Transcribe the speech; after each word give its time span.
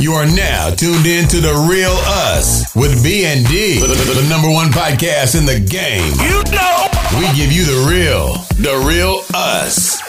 You 0.00 0.14
are 0.14 0.24
now 0.24 0.70
tuned 0.70 1.04
in 1.04 1.28
to 1.28 1.40
the 1.40 1.52
Real 1.70 1.92
Us 1.92 2.74
with 2.74 3.04
B 3.04 3.26
and 3.26 3.46
D, 3.46 3.80
the, 3.80 3.86
the 3.86 4.26
number 4.30 4.48
one 4.50 4.68
podcast 4.68 5.38
in 5.38 5.44
the 5.44 5.60
game. 5.60 6.14
You 6.24 6.42
know, 6.50 6.88
We 7.20 7.26
give 7.36 7.52
you 7.52 7.66
the 7.66 7.86
real, 7.86 8.34
the 8.56 8.82
real 8.88 9.20
us. 9.34 10.00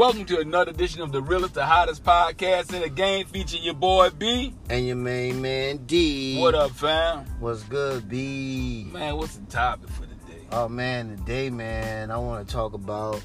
Welcome 0.00 0.24
to 0.24 0.40
another 0.40 0.70
edition 0.70 1.02
of 1.02 1.12
the 1.12 1.20
realest, 1.20 1.52
the 1.52 1.66
hottest 1.66 2.02
podcast 2.02 2.72
in 2.72 2.80
the 2.80 2.88
game, 2.88 3.26
featuring 3.26 3.62
your 3.62 3.74
boy 3.74 4.08
B. 4.08 4.54
And 4.70 4.86
your 4.86 4.96
main 4.96 5.42
man 5.42 5.84
D. 5.84 6.40
What 6.40 6.54
up, 6.54 6.70
fam? 6.70 7.26
What's 7.38 7.64
good, 7.64 8.08
B? 8.08 8.88
Man, 8.90 9.18
what's 9.18 9.36
the 9.36 9.44
topic 9.44 9.90
for 9.90 10.06
the 10.06 10.14
day? 10.14 10.40
Oh 10.52 10.70
man, 10.70 11.18
today, 11.18 11.50
man, 11.50 12.10
I 12.10 12.16
want 12.16 12.48
to 12.48 12.50
talk 12.50 12.72
about 12.72 13.22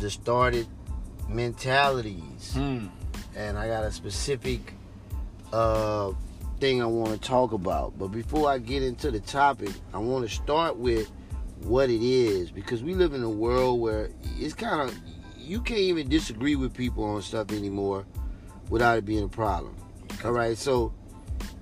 distorted 0.00 0.66
mentalities, 1.28 2.54
Hmm. 2.54 2.86
and 3.36 3.56
I 3.56 3.68
got 3.68 3.84
a 3.84 3.92
specific 3.92 4.74
uh 5.52 6.10
thing 6.58 6.82
I 6.82 6.86
want 6.86 7.12
to 7.12 7.20
talk 7.20 7.52
about. 7.52 7.96
But 8.00 8.08
before 8.08 8.50
I 8.50 8.58
get 8.58 8.82
into 8.82 9.12
the 9.12 9.20
topic, 9.20 9.70
I 9.94 9.98
want 9.98 10.28
to 10.28 10.34
start 10.34 10.76
with 10.76 11.08
what 11.62 11.88
it 11.88 12.02
is 12.02 12.50
because 12.50 12.82
we 12.82 12.94
live 12.94 13.14
in 13.14 13.22
a 13.22 13.30
world 13.30 13.80
where 13.80 14.10
it's 14.40 14.54
kind 14.54 14.88
of 14.90 15.00
you 15.50 15.60
can't 15.60 15.80
even 15.80 16.08
disagree 16.08 16.54
with 16.54 16.72
people 16.72 17.02
on 17.02 17.20
stuff 17.22 17.50
anymore 17.50 18.06
without 18.68 18.96
it 18.96 19.04
being 19.04 19.24
a 19.24 19.28
problem. 19.28 19.74
All 20.24 20.30
right, 20.30 20.56
so 20.56 20.94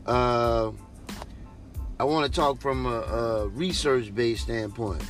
uh, 0.04 0.70
I 1.98 2.04
want 2.04 2.30
to 2.30 2.40
talk 2.40 2.60
from 2.60 2.84
a, 2.84 3.00
a 3.00 3.48
research-based 3.48 4.42
standpoint. 4.42 5.02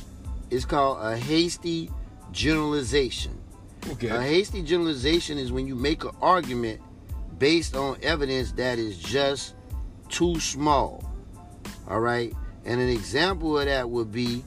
It's 0.49 0.63
called 0.63 1.03
a 1.03 1.17
hasty 1.17 1.91
generalization. 2.31 3.37
Okay. 3.89 4.07
A 4.07 4.21
hasty 4.21 4.61
generalization 4.61 5.37
is 5.37 5.51
when 5.51 5.67
you 5.67 5.75
make 5.75 6.05
an 6.05 6.11
argument 6.21 6.79
based 7.37 7.75
on 7.75 7.97
evidence 8.01 8.53
that 8.53 8.79
is 8.79 8.97
just 8.97 9.55
too 10.07 10.39
small. 10.39 11.03
All 11.89 11.99
right, 11.99 12.33
and 12.63 12.79
an 12.79 12.87
example 12.87 13.59
of 13.59 13.65
that 13.65 13.89
would 13.89 14.13
be 14.13 14.41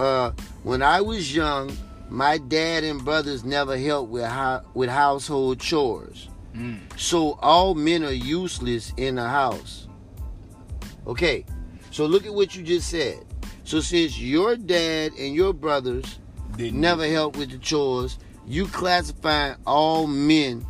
uh, 0.00 0.32
when 0.62 0.82
I 0.82 1.00
was 1.00 1.34
young, 1.34 1.76
my 2.08 2.38
dad 2.38 2.84
and 2.84 3.04
brothers 3.04 3.44
never 3.44 3.76
helped 3.76 4.10
with 4.10 4.24
ho- 4.24 4.62
with 4.74 4.88
household 4.88 5.60
chores. 5.60 6.28
Hmm. 6.54 6.76
So 6.96 7.38
all 7.40 7.74
men 7.74 8.02
are 8.04 8.12
useless 8.12 8.92
in 8.96 9.16
the 9.16 9.28
house. 9.28 9.86
Okay, 11.06 11.44
so 11.90 12.06
look 12.06 12.26
at 12.26 12.34
what 12.34 12.56
you 12.56 12.62
just 12.62 12.88
said. 12.88 13.24
So 13.64 13.80
since 13.80 14.18
your 14.18 14.56
dad 14.56 15.12
and 15.18 15.34
your 15.34 15.52
brothers 15.52 16.18
Didn't 16.56 16.80
never 16.80 17.06
help 17.06 17.36
with 17.36 17.50
the 17.50 17.58
chores, 17.58 18.18
you 18.46 18.66
classifying 18.66 19.56
all 19.66 20.06
men 20.06 20.66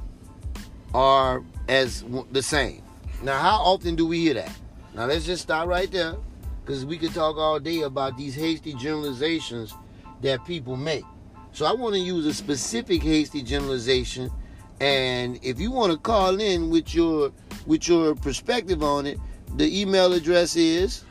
are 0.92 1.42
as 1.68 2.04
the 2.32 2.42
same. 2.42 2.82
Now, 3.22 3.40
how 3.40 3.56
often 3.56 3.96
do 3.96 4.06
we 4.06 4.18
hear 4.20 4.34
that? 4.34 4.52
Now, 4.94 5.06
let's 5.06 5.24
just 5.24 5.42
stop 5.42 5.66
right 5.66 5.90
there, 5.90 6.16
because 6.60 6.84
we 6.84 6.98
could 6.98 7.14
talk 7.14 7.36
all 7.36 7.58
day 7.58 7.82
about 7.82 8.16
these 8.16 8.34
hasty 8.34 8.74
generalizations 8.74 9.74
that 10.20 10.44
people 10.44 10.76
make. 10.76 11.04
So, 11.52 11.66
I 11.66 11.72
want 11.72 11.94
to 11.94 12.00
use 12.00 12.26
a 12.26 12.34
specific 12.34 13.02
hasty 13.02 13.42
generalization, 13.42 14.30
and 14.80 15.38
if 15.42 15.58
you 15.58 15.70
want 15.70 15.92
to 15.92 15.98
call 15.98 16.40
in 16.40 16.70
with 16.70 16.94
your 16.94 17.32
with 17.66 17.88
your 17.88 18.14
perspective 18.14 18.82
on 18.82 19.06
it, 19.06 19.18
the 19.56 19.80
email 19.80 20.12
address 20.12 20.56
is 20.56 21.04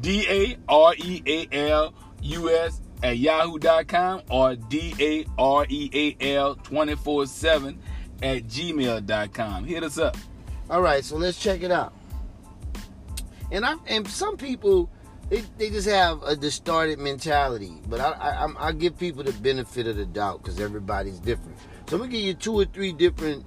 D 0.00 0.26
A 0.28 0.56
R 0.68 0.94
E 0.96 1.22
A 1.26 1.70
L 1.70 1.94
U 2.22 2.50
S 2.50 2.80
at 3.02 3.18
yahoo.com 3.18 4.22
or 4.30 4.56
D 4.56 4.94
A 5.00 5.24
R 5.38 5.66
E 5.68 6.16
A 6.20 6.34
L 6.36 6.54
24 6.56 7.26
7 7.26 7.78
at 8.22 8.44
gmail.com. 8.44 9.64
Hit 9.64 9.84
us 9.84 9.98
up. 9.98 10.16
All 10.68 10.82
right, 10.82 11.04
so 11.04 11.16
let's 11.16 11.38
check 11.38 11.62
it 11.62 11.70
out. 11.70 11.94
And 13.50 13.64
I 13.64 13.74
and 13.86 14.06
some 14.08 14.36
people 14.36 14.90
they, 15.30 15.42
they 15.58 15.68
just 15.70 15.88
have 15.88 16.22
a 16.22 16.34
distorted 16.36 16.98
mentality, 16.98 17.74
but 17.88 18.00
I 18.00 18.10
I, 18.12 18.30
I'm- 18.44 18.78
give 18.78 18.98
people 18.98 19.22
the 19.24 19.32
benefit 19.32 19.86
of 19.86 19.96
the 19.96 20.06
doubt 20.06 20.42
because 20.42 20.60
everybody's 20.60 21.18
different. 21.18 21.56
So 21.88 21.96
I'm 21.96 22.02
gonna 22.02 22.12
give 22.12 22.22
you 22.22 22.34
two 22.34 22.54
or 22.54 22.64
three 22.66 22.92
different 22.92 23.44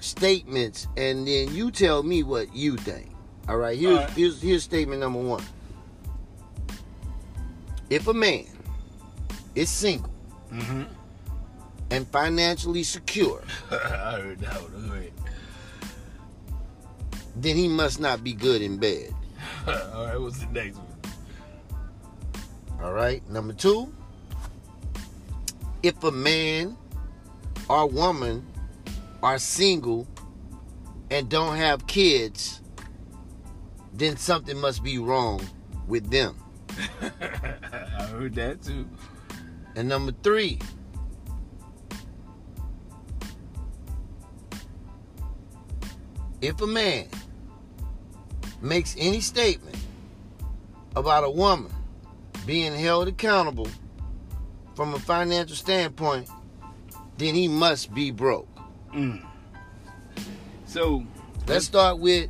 statements, 0.00 0.86
and 0.96 1.26
then 1.26 1.54
you 1.54 1.70
tell 1.70 2.02
me 2.02 2.22
what 2.22 2.54
you 2.54 2.76
think. 2.76 3.10
All 3.48 3.56
right, 3.56 3.78
here's 3.78 3.96
All 3.98 4.04
right. 4.04 4.10
here's 4.10 4.42
here's 4.42 4.62
statement 4.64 5.00
number 5.00 5.20
one. 5.20 5.42
If 7.90 8.06
a 8.08 8.14
man 8.14 8.46
is 9.54 9.70
single 9.70 10.10
Mm-hmm. 10.52 10.82
and 11.90 12.06
financially 12.08 12.82
secure, 12.84 13.42
I 13.70 13.74
heard 14.20 14.38
that 14.40 14.54
one. 14.62 15.10
Then 17.36 17.56
he 17.56 17.68
must 17.68 18.00
not 18.00 18.24
be 18.24 18.32
good 18.32 18.62
in 18.62 18.78
bed. 18.78 19.14
All 19.66 20.06
right, 20.06 20.20
what's 20.20 20.38
the 20.38 20.46
next 20.46 20.76
one? 20.76 20.86
All 22.82 22.92
right. 22.92 23.28
Number 23.30 23.52
two, 23.52 23.92
if 25.82 26.02
a 26.02 26.10
man 26.10 26.76
or 27.68 27.86
woman 27.86 28.46
are 29.22 29.38
single 29.38 30.06
and 31.10 31.28
don't 31.28 31.56
have 31.56 31.86
kids, 31.86 32.60
then 33.92 34.16
something 34.16 34.58
must 34.58 34.82
be 34.82 34.98
wrong 34.98 35.40
with 35.86 36.10
them. 36.10 36.36
I 37.00 38.02
heard 38.10 38.34
that 38.34 38.62
too. 38.62 38.88
And 39.74 39.88
number 39.88 40.12
three, 40.22 40.58
if 46.40 46.60
a 46.60 46.66
man 46.66 47.08
makes 48.60 48.94
any 48.98 49.20
statement 49.20 49.76
about 50.94 51.24
a 51.24 51.30
woman 51.30 51.72
being 52.46 52.74
held 52.74 53.08
accountable 53.08 53.68
from 54.74 54.94
a 54.94 54.98
financial 54.98 55.56
standpoint, 55.56 56.28
then 57.18 57.34
he 57.34 57.48
must 57.48 57.94
be 57.94 58.10
broke. 58.10 58.48
Mm. 58.94 59.24
So, 60.66 61.04
Let's 61.46 61.64
start 61.64 61.98
with 61.98 62.28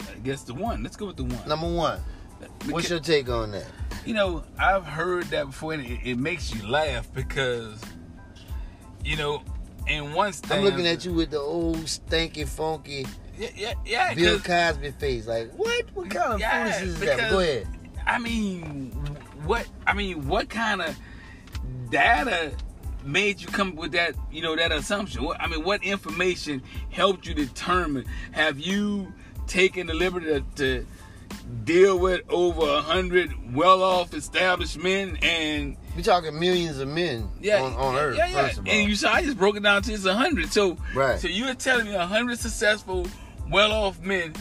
I 0.00 0.20
guess 0.20 0.42
the 0.42 0.54
one. 0.54 0.82
Let's 0.82 0.96
go 0.96 1.06
with 1.06 1.16
the 1.16 1.24
one. 1.24 1.48
number 1.48 1.72
one. 1.72 2.00
What's 2.68 2.90
your 2.90 3.00
take 3.00 3.28
on 3.28 3.52
that? 3.52 3.66
You 4.04 4.14
know, 4.14 4.44
I've 4.58 4.84
heard 4.84 5.24
that 5.26 5.46
before, 5.46 5.74
and 5.74 5.86
it, 5.86 6.00
it 6.04 6.18
makes 6.18 6.54
you 6.54 6.66
laugh 6.66 7.12
because, 7.12 7.80
you 9.04 9.16
know, 9.16 9.42
in 9.86 10.12
one 10.12 10.32
stanza, 10.32 10.56
I'm 10.56 10.64
looking 10.64 10.86
at 10.86 11.04
you 11.04 11.12
with 11.12 11.30
the 11.30 11.38
old 11.38 11.76
stanky, 11.78 12.46
funky 12.46 13.06
Yeah, 13.38 13.48
yeah, 13.56 13.72
yeah. 13.84 14.14
Bill 14.14 14.38
Cosby 14.40 14.90
face. 14.92 15.26
Like, 15.26 15.52
what? 15.52 15.84
What 15.94 16.10
kind 16.10 16.34
of 16.34 16.40
Yeah, 16.40 16.64
foolishness 16.64 16.88
is 16.94 17.00
that? 17.00 17.30
Go 17.30 17.40
ahead. 17.40 17.66
I 18.06 18.18
mean, 18.18 18.90
what? 19.44 19.66
I 19.86 19.92
mean, 19.94 20.26
what 20.26 20.48
kind 20.48 20.80
of 20.82 20.96
data 21.90 22.52
made 23.04 23.40
you 23.40 23.46
come 23.48 23.76
with 23.76 23.92
that? 23.92 24.14
You 24.30 24.42
know, 24.42 24.56
that 24.56 24.72
assumption. 24.72 25.22
What, 25.22 25.40
I 25.40 25.46
mean, 25.46 25.64
what 25.64 25.82
information 25.82 26.62
helped 26.90 27.26
you 27.26 27.34
determine? 27.34 28.04
Have 28.32 28.58
you 28.58 29.12
taken 29.46 29.86
the 29.86 29.94
liberty 29.94 30.26
to, 30.26 30.40
to 30.56 30.86
deal 31.64 31.98
with 31.98 32.22
over 32.28 32.62
a 32.66 32.80
hundred 32.80 33.32
well-off 33.54 34.12
established 34.14 34.78
men 34.78 35.16
and 35.22 35.76
We're 35.96 36.02
talking 36.02 36.38
millions 36.38 36.78
of 36.78 36.88
men 36.88 37.28
yeah, 37.40 37.62
on, 37.62 37.72
on 37.74 37.94
yeah, 37.94 38.00
Earth, 38.00 38.16
yeah, 38.16 38.26
yeah. 38.26 38.42
first 38.42 38.58
of 38.58 38.66
all. 38.66 38.72
And 38.72 38.88
you 38.88 38.94
saw 38.96 39.12
I 39.12 39.22
just 39.22 39.38
broke 39.38 39.56
it 39.56 39.62
down 39.62 39.82
to 39.82 39.90
just 39.90 40.06
a 40.06 40.14
hundred. 40.14 40.52
So, 40.52 40.76
Right. 40.94 41.18
so 41.18 41.28
you're 41.28 41.54
telling 41.54 41.86
me 41.86 41.94
a 41.94 42.06
hundred 42.06 42.38
successful, 42.38 43.06
well-off 43.50 44.00
men 44.00 44.34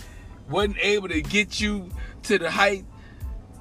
wasn't 0.50 0.78
able 0.82 1.08
to 1.10 1.22
get 1.22 1.60
you 1.60 1.90
to 2.24 2.38
the 2.38 2.50
height 2.50 2.86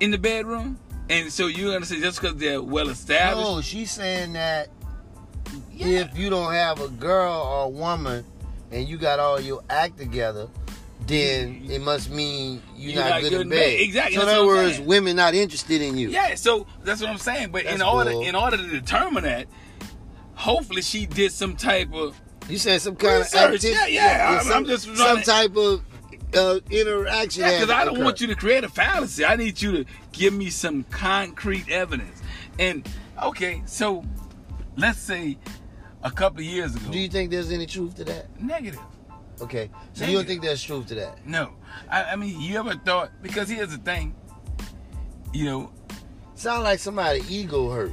in 0.00 0.10
the 0.10 0.18
bedroom, 0.18 0.78
and 1.08 1.32
so 1.32 1.46
you're 1.46 1.72
gonna 1.72 1.86
say 1.86 2.00
just 2.00 2.20
because 2.20 2.36
they're 2.36 2.62
well 2.62 2.88
established? 2.88 3.48
no, 3.48 3.60
she's 3.60 3.90
saying 3.90 4.32
that 4.34 4.68
Yeah. 5.72 6.00
if 6.00 6.18
you 6.18 6.30
don't 6.30 6.52
have 6.52 6.80
a 6.80 6.88
girl 6.88 7.32
or 7.34 7.64
a 7.64 7.68
woman 7.68 8.24
and 8.72 8.88
you 8.88 8.98
got 8.98 9.18
all 9.20 9.40
your 9.40 9.62
act 9.70 9.96
together, 9.98 10.48
then 11.06 11.62
it 11.70 11.80
must 11.80 12.10
mean 12.10 12.60
you're, 12.76 12.96
not, 12.96 13.20
good, 13.20 13.32
in 13.32 13.48
bed. 13.48 13.80
Exactly, 13.80 14.16
So 14.16 14.22
in 14.22 14.28
other 14.28 14.46
words, 14.46 14.76
saying. 14.76 14.88
women 14.88 15.14
not 15.16 15.34
interested 15.34 15.80
in 15.82 15.96
you. 15.96 16.08
Yeah, 16.08 16.34
so 16.34 16.66
that's 16.82 17.00
what 17.00 17.10
I'm 17.10 17.18
saying. 17.18 17.50
But 17.52 17.64
in 17.66 17.80
order 17.82 18.10
cool. 18.10 18.22
in 18.22 18.34
order 18.34 18.56
to 18.56 18.66
determine 18.66 19.22
that, 19.24 19.46
hopefully 20.34 20.82
she 20.82 21.06
did 21.06 21.30
some 21.32 21.54
type 21.56 21.92
of 21.94 22.20
You 22.48 22.58
saying 22.58 22.78
some 22.80 22.96
kind 22.96 23.18
Research, 23.18 23.34
of 23.34 23.54
activity? 23.54 23.68
yeah, 23.70 23.86
yeah, 24.18 24.30
I'm- 24.34 24.44
some, 24.44 24.52
I'm 24.58 24.64
just 24.66 24.96
some 24.96 25.22
type 25.22 25.56
of 25.56 25.82
uh, 26.36 26.60
interaction. 26.70 27.42
Yeah, 27.42 27.58
because 27.60 27.70
I 27.70 27.84
don't 27.84 28.02
want 28.04 28.20
you 28.20 28.26
to 28.28 28.34
create 28.34 28.62
a 28.64 28.68
fallacy. 28.68 29.24
I 29.24 29.36
need 29.36 29.60
you 29.60 29.72
to 29.72 29.84
give 30.12 30.32
me 30.34 30.50
some 30.50 30.84
concrete 30.84 31.68
evidence. 31.68 32.22
And 32.58 32.88
okay, 33.22 33.62
so 33.66 34.04
let's 34.76 34.98
say 34.98 35.38
a 36.02 36.10
couple 36.10 36.40
of 36.40 36.46
years 36.46 36.74
ago. 36.76 36.90
Do 36.92 36.98
you 36.98 37.08
think 37.08 37.30
there's 37.30 37.50
any 37.50 37.66
truth 37.66 37.96
to 37.96 38.04
that? 38.04 38.40
negative? 38.40 38.80
Okay, 39.40 39.70
so 39.92 40.04
you 40.06 40.16
don't 40.16 40.26
think 40.26 40.40
there's 40.42 40.62
truth 40.62 40.86
to 40.86 40.94
that? 40.94 41.26
No. 41.26 41.52
I, 41.90 42.04
I 42.04 42.16
mean, 42.16 42.40
you 42.40 42.58
ever 42.58 42.74
thought? 42.74 43.10
Because 43.22 43.48
here's 43.48 43.70
the 43.70 43.78
thing. 43.78 44.14
You 45.32 45.44
know, 45.44 45.72
Sound 46.36 46.62
like 46.64 46.78
somebody 46.78 47.22
ego 47.28 47.70
hurt. 47.70 47.92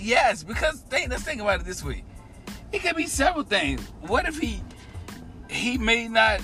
yes. 0.00 0.42
Because 0.42 0.80
think, 0.80 1.10
let's 1.10 1.22
think 1.24 1.40
about 1.40 1.60
it 1.60 1.66
this 1.66 1.82
way. 1.84 2.04
It 2.72 2.80
could 2.82 2.96
be 2.96 3.06
several 3.06 3.44
things. 3.44 3.80
What 4.02 4.26
if 4.26 4.38
he 4.38 4.62
he 5.50 5.76
may 5.78 6.08
not 6.08 6.40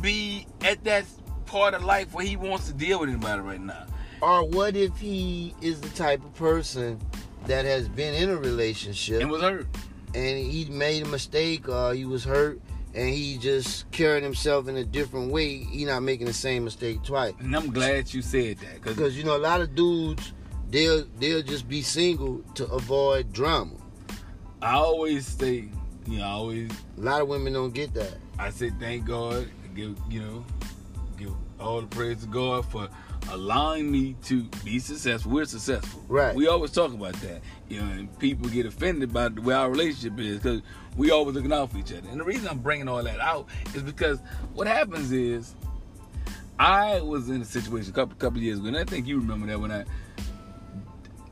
be 0.00 0.46
at 0.62 0.84
that 0.84 1.04
part 1.46 1.74
of 1.74 1.82
life 1.84 2.12
where 2.12 2.24
he 2.26 2.36
wants 2.36 2.66
to 2.68 2.74
deal 2.74 3.00
with 3.00 3.08
anybody 3.08 3.40
right 3.40 3.60
now? 3.60 3.86
Or 4.20 4.46
what 4.46 4.76
if 4.76 4.96
he 4.98 5.54
is 5.60 5.80
the 5.80 5.88
type 5.90 6.24
of 6.24 6.34
person 6.34 7.00
that 7.46 7.64
has 7.64 7.88
been 7.88 8.14
in 8.14 8.30
a 8.30 8.36
relationship 8.36 9.20
And 9.20 9.30
was 9.30 9.42
hurt. 9.42 9.66
and 10.14 10.38
he 10.38 10.66
made 10.66 11.04
a 11.06 11.08
mistake 11.08 11.68
or 11.68 11.94
he 11.94 12.04
was 12.04 12.24
hurt 12.24 12.60
and 12.94 13.08
he 13.08 13.36
just 13.38 13.90
carried 13.90 14.22
himself 14.22 14.68
in 14.68 14.76
a 14.76 14.84
different 14.84 15.30
way, 15.32 15.58
he 15.58 15.84
not 15.84 16.02
making 16.02 16.26
the 16.26 16.32
same 16.32 16.64
mistake 16.64 17.02
twice. 17.02 17.34
And 17.40 17.54
I'm 17.56 17.70
glad 17.72 18.12
you 18.14 18.22
said 18.22 18.58
that 18.58 18.74
because 18.74 18.96
Because 18.96 19.16
you 19.18 19.24
know 19.24 19.36
a 19.36 19.38
lot 19.38 19.60
of 19.60 19.74
dudes 19.74 20.32
they'll 20.70 21.04
they'll 21.18 21.42
just 21.42 21.68
be 21.68 21.82
single 21.82 22.40
to 22.54 22.66
avoid 22.66 23.32
drama. 23.32 23.72
I 24.64 24.72
always 24.76 25.26
say, 25.26 25.68
you 26.06 26.18
know, 26.18 26.24
I 26.24 26.30
always 26.30 26.70
A 26.96 27.00
lot 27.00 27.20
of 27.20 27.28
women 27.28 27.52
don't 27.52 27.74
get 27.74 27.92
that. 27.94 28.14
I 28.38 28.48
say 28.48 28.70
thank 28.80 29.04
God, 29.04 29.46
give 29.74 29.96
you 30.08 30.20
know, 30.20 30.44
give 31.18 31.32
all 31.60 31.82
the 31.82 31.86
praise 31.86 32.22
to 32.22 32.26
God 32.26 32.64
for 32.64 32.88
allowing 33.30 33.90
me 33.90 34.16
to 34.24 34.44
be 34.64 34.78
successful. 34.78 35.32
We're 35.32 35.44
successful. 35.44 36.02
Right. 36.08 36.34
We 36.34 36.48
always 36.48 36.70
talk 36.70 36.94
about 36.94 37.12
that. 37.16 37.42
You 37.68 37.82
know, 37.82 37.92
and 37.92 38.18
people 38.18 38.48
get 38.48 38.64
offended 38.64 39.12
by 39.12 39.28
the 39.28 39.42
way 39.42 39.54
our 39.54 39.70
relationship 39.70 40.18
is 40.18 40.38
because 40.38 40.62
we 40.96 41.10
always 41.10 41.34
looking 41.34 41.52
out 41.52 41.70
for 41.70 41.78
each 41.78 41.92
other. 41.92 42.08
And 42.10 42.18
the 42.18 42.24
reason 42.24 42.48
I'm 42.48 42.58
bringing 42.58 42.88
all 42.88 43.02
that 43.02 43.20
out 43.20 43.48
is 43.74 43.82
because 43.82 44.18
what 44.54 44.66
happens 44.66 45.12
is 45.12 45.54
I 46.58 47.00
was 47.00 47.28
in 47.28 47.42
a 47.42 47.44
situation 47.44 47.90
a 47.90 47.94
couple 47.94 48.16
couple 48.16 48.40
years 48.40 48.60
ago, 48.60 48.68
and 48.68 48.78
I 48.78 48.84
think 48.84 49.06
you 49.06 49.18
remember 49.18 49.46
that 49.48 49.60
when 49.60 49.72
I 49.72 49.84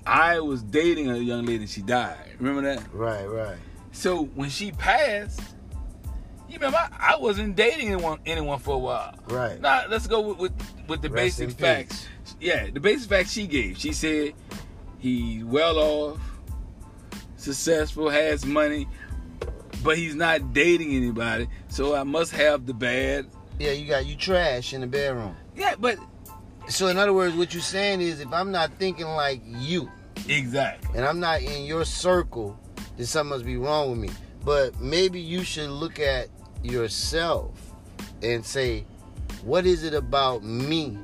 I 0.06 0.40
was 0.40 0.62
dating 0.62 1.10
a 1.10 1.16
young 1.16 1.46
lady, 1.46 1.66
she 1.66 1.82
died. 1.82 2.30
Remember 2.38 2.62
that? 2.62 2.92
Right, 2.92 3.24
right. 3.24 3.58
So 3.92 4.24
when 4.24 4.50
she 4.50 4.72
passed, 4.72 5.40
you 6.48 6.54
remember 6.54 6.78
I, 6.78 7.14
I 7.14 7.16
wasn't 7.16 7.56
dating 7.56 7.88
anyone 7.88 8.18
anyone 8.26 8.58
for 8.58 8.74
a 8.74 8.78
while. 8.78 9.14
Right. 9.28 9.60
Now 9.60 9.84
let's 9.88 10.06
go 10.06 10.20
with 10.20 10.38
with, 10.38 10.52
with 10.88 11.02
the 11.02 11.10
Rest 11.10 11.38
basic 11.38 11.58
facts. 11.58 12.08
Yeah, 12.40 12.68
the 12.70 12.80
basic 12.80 13.08
facts 13.08 13.32
she 13.32 13.46
gave. 13.46 13.78
She 13.78 13.92
said 13.92 14.34
he's 14.98 15.44
well 15.44 15.78
off, 15.78 16.20
successful, 17.36 18.10
has 18.10 18.44
money, 18.44 18.88
but 19.82 19.96
he's 19.96 20.14
not 20.14 20.52
dating 20.52 20.92
anybody. 20.94 21.48
So 21.68 21.94
I 21.94 22.02
must 22.02 22.32
have 22.32 22.66
the 22.66 22.74
bad. 22.74 23.28
Yeah, 23.58 23.72
you 23.72 23.86
got 23.86 24.06
you 24.06 24.16
trash 24.16 24.72
in 24.72 24.80
the 24.80 24.86
bedroom. 24.86 25.36
Yeah, 25.54 25.74
but 25.78 25.98
So 26.72 26.86
in 26.86 26.96
other 26.96 27.12
words, 27.12 27.36
what 27.36 27.52
you're 27.52 27.62
saying 27.62 28.00
is 28.00 28.20
if 28.20 28.32
I'm 28.32 28.50
not 28.50 28.72
thinking 28.78 29.04
like 29.04 29.42
you 29.44 29.92
exactly. 30.26 30.96
and 30.96 31.04
I'm 31.04 31.20
not 31.20 31.42
in 31.42 31.66
your 31.66 31.84
circle, 31.84 32.58
then 32.96 33.04
something 33.04 33.28
must 33.28 33.44
be 33.44 33.58
wrong 33.58 33.90
with 33.90 33.98
me. 33.98 34.08
But 34.42 34.80
maybe 34.80 35.20
you 35.20 35.44
should 35.44 35.68
look 35.68 36.00
at 36.00 36.28
yourself 36.62 37.50
and 38.22 38.42
say, 38.42 38.86
what 39.44 39.66
is 39.66 39.84
it 39.84 39.92
about 39.92 40.44
me 40.44 40.96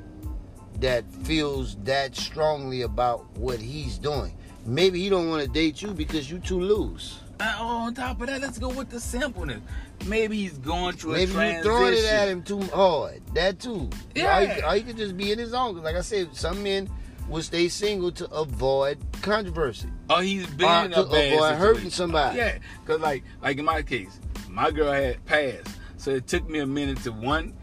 that 0.79 1.05
feels 1.21 1.75
that 1.83 2.15
strongly 2.15 2.81
about 2.81 3.29
what 3.37 3.59
he's 3.59 3.99
doing? 3.99 4.35
Maybe 4.65 4.99
he 4.99 5.07
don't 5.07 5.29
want 5.29 5.43
to 5.43 5.47
date 5.47 5.83
you 5.83 5.91
because 5.91 6.31
you 6.31 6.39
too 6.39 6.59
loose. 6.59 7.19
Uh, 7.39 7.55
on 7.59 7.93
top 7.93 8.19
of 8.19 8.27
that, 8.27 8.41
let's 8.41 8.57
go 8.57 8.69
with 8.69 8.89
the 8.89 8.99
simpleness. 8.99 9.61
Maybe 10.07 10.37
he's 10.37 10.57
going 10.57 10.95
through 10.95 11.13
Maybe 11.13 11.23
a 11.23 11.27
you 11.27 11.33
transition. 11.33 11.63
throwing 11.63 11.93
it 11.93 12.05
at 12.05 12.27
him 12.29 12.41
too 12.43 12.61
hard. 12.73 13.21
That 13.33 13.59
too. 13.59 13.89
Yeah. 14.15 14.67
Or 14.69 14.75
he, 14.75 14.81
could 14.81 14.97
just 14.97 15.15
be 15.17 15.31
in 15.31 15.37
his 15.39 15.53
own. 15.53 15.75
'Cause 15.75 15.83
like 15.83 15.95
I 15.95 16.01
said, 16.01 16.35
some 16.35 16.63
men 16.63 16.89
will 17.27 17.43
stay 17.43 17.67
single 17.69 18.11
to 18.13 18.29
avoid 18.31 18.97
controversy. 19.21 19.87
Oh, 20.09 20.19
he's 20.19 20.47
been 20.47 20.67
Or 20.67 20.85
in 20.85 20.91
to 20.91 20.99
a 21.01 21.03
avoid 21.03 21.55
hurting 21.55 21.89
somebody. 21.91 22.37
Yeah, 22.37 22.57
cause 22.85 22.99
like 23.01 23.23
like 23.41 23.57
in 23.59 23.65
my 23.65 23.81
case, 23.83 24.19
my 24.49 24.71
girl 24.71 24.91
had 24.91 25.23
passed, 25.25 25.67
so 25.97 26.11
it 26.11 26.25
took 26.27 26.49
me 26.49 26.59
a 26.59 26.65
minute 26.65 27.03
to 27.03 27.11
one 27.11 27.53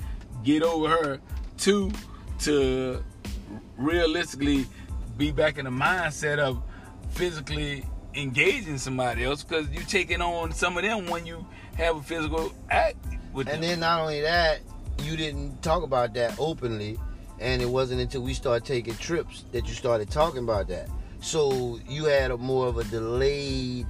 get 0.44 0.62
over 0.62 0.88
her, 0.88 1.20
two 1.58 1.90
to 2.40 3.02
realistically 3.76 4.66
be 5.16 5.32
back 5.32 5.58
in 5.58 5.64
the 5.64 5.70
mindset 5.70 6.38
of 6.38 6.62
physically 7.10 7.84
engaging 8.16 8.78
somebody 8.78 9.24
else, 9.24 9.42
because 9.42 9.68
you're 9.70 9.82
taking 9.84 10.20
on 10.22 10.52
some 10.52 10.76
of 10.76 10.82
them 10.82 11.06
when 11.06 11.26
you 11.26 11.46
have 11.76 11.96
a 11.96 12.02
physical 12.02 12.52
act 12.70 12.96
with 13.32 13.48
And 13.48 13.62
them. 13.62 13.70
then 13.70 13.80
not 13.80 14.00
only 14.00 14.20
that, 14.22 14.60
you 15.02 15.16
didn't 15.16 15.62
talk 15.62 15.82
about 15.82 16.14
that 16.14 16.34
openly, 16.38 16.98
and 17.38 17.60
it 17.60 17.68
wasn't 17.68 18.00
until 18.00 18.22
we 18.22 18.32
started 18.34 18.64
taking 18.66 18.94
trips 18.96 19.44
that 19.52 19.66
you 19.68 19.74
started 19.74 20.10
talking 20.10 20.42
about 20.44 20.68
that. 20.68 20.88
So 21.20 21.78
you 21.88 22.04
had 22.06 22.30
a 22.30 22.36
more 22.38 22.66
of 22.66 22.78
a 22.78 22.84
delayed 22.84 23.86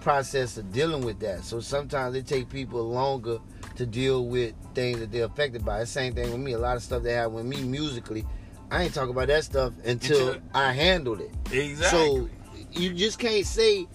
process 0.00 0.56
of 0.56 0.72
dealing 0.72 1.04
with 1.04 1.18
that. 1.20 1.44
So 1.44 1.60
sometimes 1.60 2.14
it 2.16 2.26
take 2.26 2.48
people 2.48 2.82
longer 2.88 3.38
to 3.76 3.84
deal 3.86 4.26
with 4.26 4.54
things 4.74 5.00
that 5.00 5.10
they're 5.12 5.24
affected 5.24 5.64
by. 5.64 5.80
The 5.80 5.86
same 5.86 6.14
thing 6.14 6.30
with 6.30 6.40
me. 6.40 6.52
A 6.52 6.58
lot 6.58 6.76
of 6.76 6.82
stuff 6.82 7.02
that 7.02 7.12
happened 7.12 7.34
with 7.36 7.46
me 7.46 7.62
musically, 7.62 8.24
I 8.70 8.84
ain't 8.84 8.94
talking 8.94 9.10
about 9.10 9.26
that 9.28 9.44
stuff 9.44 9.72
until 9.84 10.28
Until- 10.28 10.42
I 10.54 10.72
handled 10.72 11.20
it. 11.20 11.30
exactly. 11.52 11.98
So 11.98 12.28
you 12.76 12.92
just 12.94 13.18
can't 13.18 13.46
say 13.46 13.86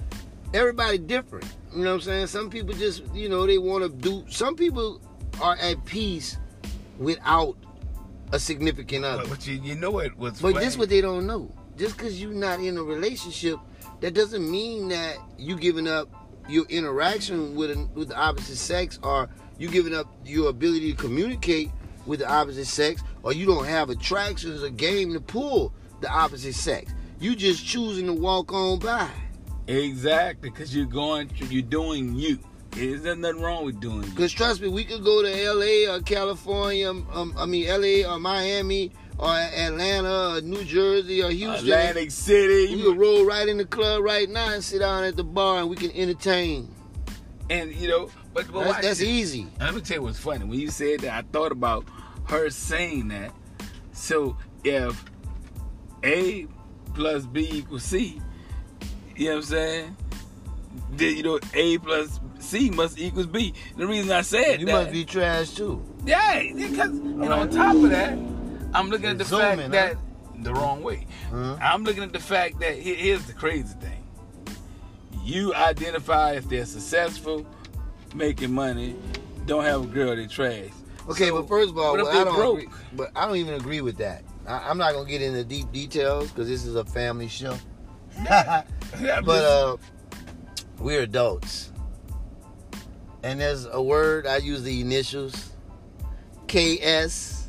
everybody 0.54 0.98
different. 0.98 1.46
You 1.74 1.84
know 1.84 1.92
what 1.92 1.96
I'm 1.96 2.02
saying? 2.02 2.28
Some 2.28 2.50
people 2.50 2.74
just, 2.74 3.04
you 3.14 3.30
know, 3.30 3.46
they 3.46 3.58
want 3.58 3.84
to 3.84 3.90
do. 3.90 4.26
Some 4.30 4.56
people 4.56 5.02
are 5.42 5.56
at 5.56 5.84
peace 5.86 6.38
without 6.98 7.56
a 8.32 8.40
significant 8.40 9.06
other. 9.06 9.24
but, 9.24 9.30
but 9.30 9.48
you, 9.48 9.56
you 9.62 9.76
know 9.76 9.92
what 9.92 10.18
was 10.18 10.42
But 10.42 10.54
funny? 10.54 10.66
this 10.66 10.78
what 10.78 10.90
they 10.90 11.02
don't 11.02 11.26
know. 11.28 11.52
Just 11.78 11.98
because 11.98 12.22
you're 12.22 12.34
not 12.34 12.60
in 12.60 12.78
a 12.78 12.84
relationship, 12.84 13.58
that 14.02 14.14
doesn't 14.14 14.50
mean 14.50 14.90
that 14.90 15.18
you 15.38 15.58
giving 15.58 15.88
up 15.88 16.10
your 16.50 16.66
interaction 16.66 17.56
with 17.56 17.72
an, 17.72 17.94
with 17.94 18.10
the 18.10 18.18
opposite 18.18 18.58
sex, 18.58 19.00
or 19.04 19.30
you 19.58 19.70
giving 19.70 19.94
up 19.96 20.08
your 20.26 20.50
ability 20.50 20.92
to 20.92 20.98
communicate 20.98 21.72
with 22.06 22.20
the 22.20 22.30
opposite 22.30 22.66
sex, 22.66 23.02
or 23.24 23.32
you 23.32 23.46
don't 23.46 23.66
have 23.66 23.90
attractions 23.90 24.64
or 24.64 24.70
game 24.70 25.14
to 25.14 25.20
pull 25.20 25.74
the 26.02 26.10
opposite 26.12 26.56
sex. 26.56 26.92
You 27.22 27.36
just 27.36 27.64
choosing 27.64 28.08
to 28.08 28.14
walk 28.14 28.52
on 28.52 28.80
by. 28.80 29.08
exactly 29.68 30.50
because 30.50 30.76
you're 30.76 30.88
going 30.88 31.30
through, 31.30 31.50
you're 31.50 31.62
doing 31.62 32.16
you. 32.16 32.40
There's 32.72 33.04
nothing 33.04 33.40
wrong 33.40 33.64
with 33.64 33.80
doing 33.80 34.02
you. 34.02 34.12
Cause 34.14 34.32
trust 34.32 34.60
me, 34.60 34.70
we 34.70 34.84
could 34.84 35.04
go 35.04 35.22
to 35.22 35.44
L.A. 35.44 35.88
or 35.88 36.02
California. 36.02 36.90
Um, 36.90 37.36
I 37.38 37.46
mean 37.46 37.68
L.A. 37.68 38.06
or 38.06 38.18
Miami 38.18 38.92
or 39.20 39.30
Atlanta 39.30 40.38
or 40.38 40.42
New 40.42 40.64
Jersey 40.64 41.22
or 41.22 41.30
Houston. 41.30 41.70
Atlantic 41.70 42.10
City. 42.10 42.76
We 42.76 42.82
could 42.82 42.98
roll 42.98 43.24
right 43.24 43.48
in 43.48 43.58
the 43.58 43.66
club 43.66 44.02
right 44.02 44.28
now 44.28 44.54
and 44.54 44.64
sit 44.64 44.80
down 44.80 45.04
at 45.04 45.16
the 45.16 45.24
bar 45.24 45.60
and 45.60 45.70
we 45.70 45.76
can 45.76 45.92
entertain. 45.92 46.74
And 47.52 47.72
you 47.76 47.88
know, 47.88 48.10
but, 48.34 48.52
but 48.52 48.64
That's, 48.64 48.82
that's 48.88 49.02
easy. 49.02 49.46
Let 49.60 49.76
me 49.76 49.82
tell 49.82 49.98
you 49.98 50.04
what's 50.04 50.18
funny. 50.18 50.46
When 50.46 50.60
you 50.60 50.72
said 50.72 51.02
that, 51.02 51.14
I 51.14 51.22
thought 51.32 51.52
about 51.52 51.86
her 52.30 52.50
saying 52.50 53.10
that. 53.10 53.32
So 53.92 54.38
if 54.64 55.06
A 56.04 56.48
plus 56.94 57.26
B 57.26 57.48
equals 57.52 57.84
C, 57.84 58.22
you 59.16 59.26
know 59.26 59.32
what 59.32 59.38
I'm 59.38 59.44
saying? 59.44 59.98
Then 60.92 61.18
you 61.18 61.24
know 61.24 61.40
A 61.54 61.78
plus 61.80 62.20
C 62.40 62.70
must 62.70 63.00
equals 63.00 63.28
B. 63.28 63.54
The 63.78 63.88
reason 63.88 64.12
I 64.12 64.22
said 64.22 64.44
that 64.54 64.60
You 64.60 64.66
that, 64.68 64.72
must 64.84 64.92
be 64.92 65.06
trash 65.06 65.52
too. 65.52 65.84
yeah, 66.06 66.42
because 66.56 66.90
and 66.90 67.24
on 67.32 67.50
top 67.50 67.76
of 67.76 67.90
that, 67.90 68.14
I'm 68.74 68.90
looking 68.90 69.10
at 69.10 69.18
the 69.18 69.26
fact 69.26 69.72
that 69.72 69.98
the 70.40 70.54
wrong 70.54 70.82
way. 70.82 71.06
Huh? 71.30 71.58
I'm 71.62 71.84
looking 71.84 72.04
at 72.04 72.14
the 72.14 72.20
fact 72.20 72.60
that 72.62 72.76
here- 72.78 72.96
here's 72.96 73.26
the 73.26 73.34
crazy 73.34 73.74
thing. 73.80 73.98
You 75.24 75.54
identify 75.54 76.32
if 76.34 76.50
they're 76.50 76.66
successful, 76.66 77.46
making 78.16 78.52
money, 78.52 78.96
don't 79.46 79.64
have 79.64 79.84
a 79.84 79.88
girl 79.88 80.16
they 80.16 80.26
trash. 80.26 80.70
Okay, 81.10 81.28
So, 81.28 81.42
but 81.42 81.48
first 81.48 81.70
of 81.70 81.78
all, 81.78 81.94
well, 81.94 82.08
I 82.08 82.24
don't 82.24 82.34
broke? 82.36 82.60
agree, 82.60 82.70
but 82.94 83.12
I 83.16 83.28
don't 83.28 83.36
even 83.38 83.54
agree 83.54 83.82
with 83.82 83.98
that. 83.98 84.24
I, 84.52 84.70
I'm 84.70 84.78
not 84.78 84.94
gonna 84.94 85.10
get 85.10 85.22
into 85.22 85.44
deep 85.44 85.72
details 85.72 86.30
because 86.30 86.48
this 86.48 86.66
is 86.66 86.76
a 86.76 86.86
family 86.86 87.28
show. 87.28 87.58
But 89.24 89.46
uh, 89.46 89.78
we're 90.78 91.04
adults, 91.04 91.72
and 93.24 93.40
there's 93.40 93.66
a 93.66 93.82
word 93.82 94.28
I 94.28 94.38
use 94.38 94.64
the 94.64 94.82
initials, 94.82 95.54
KS, 96.50 97.48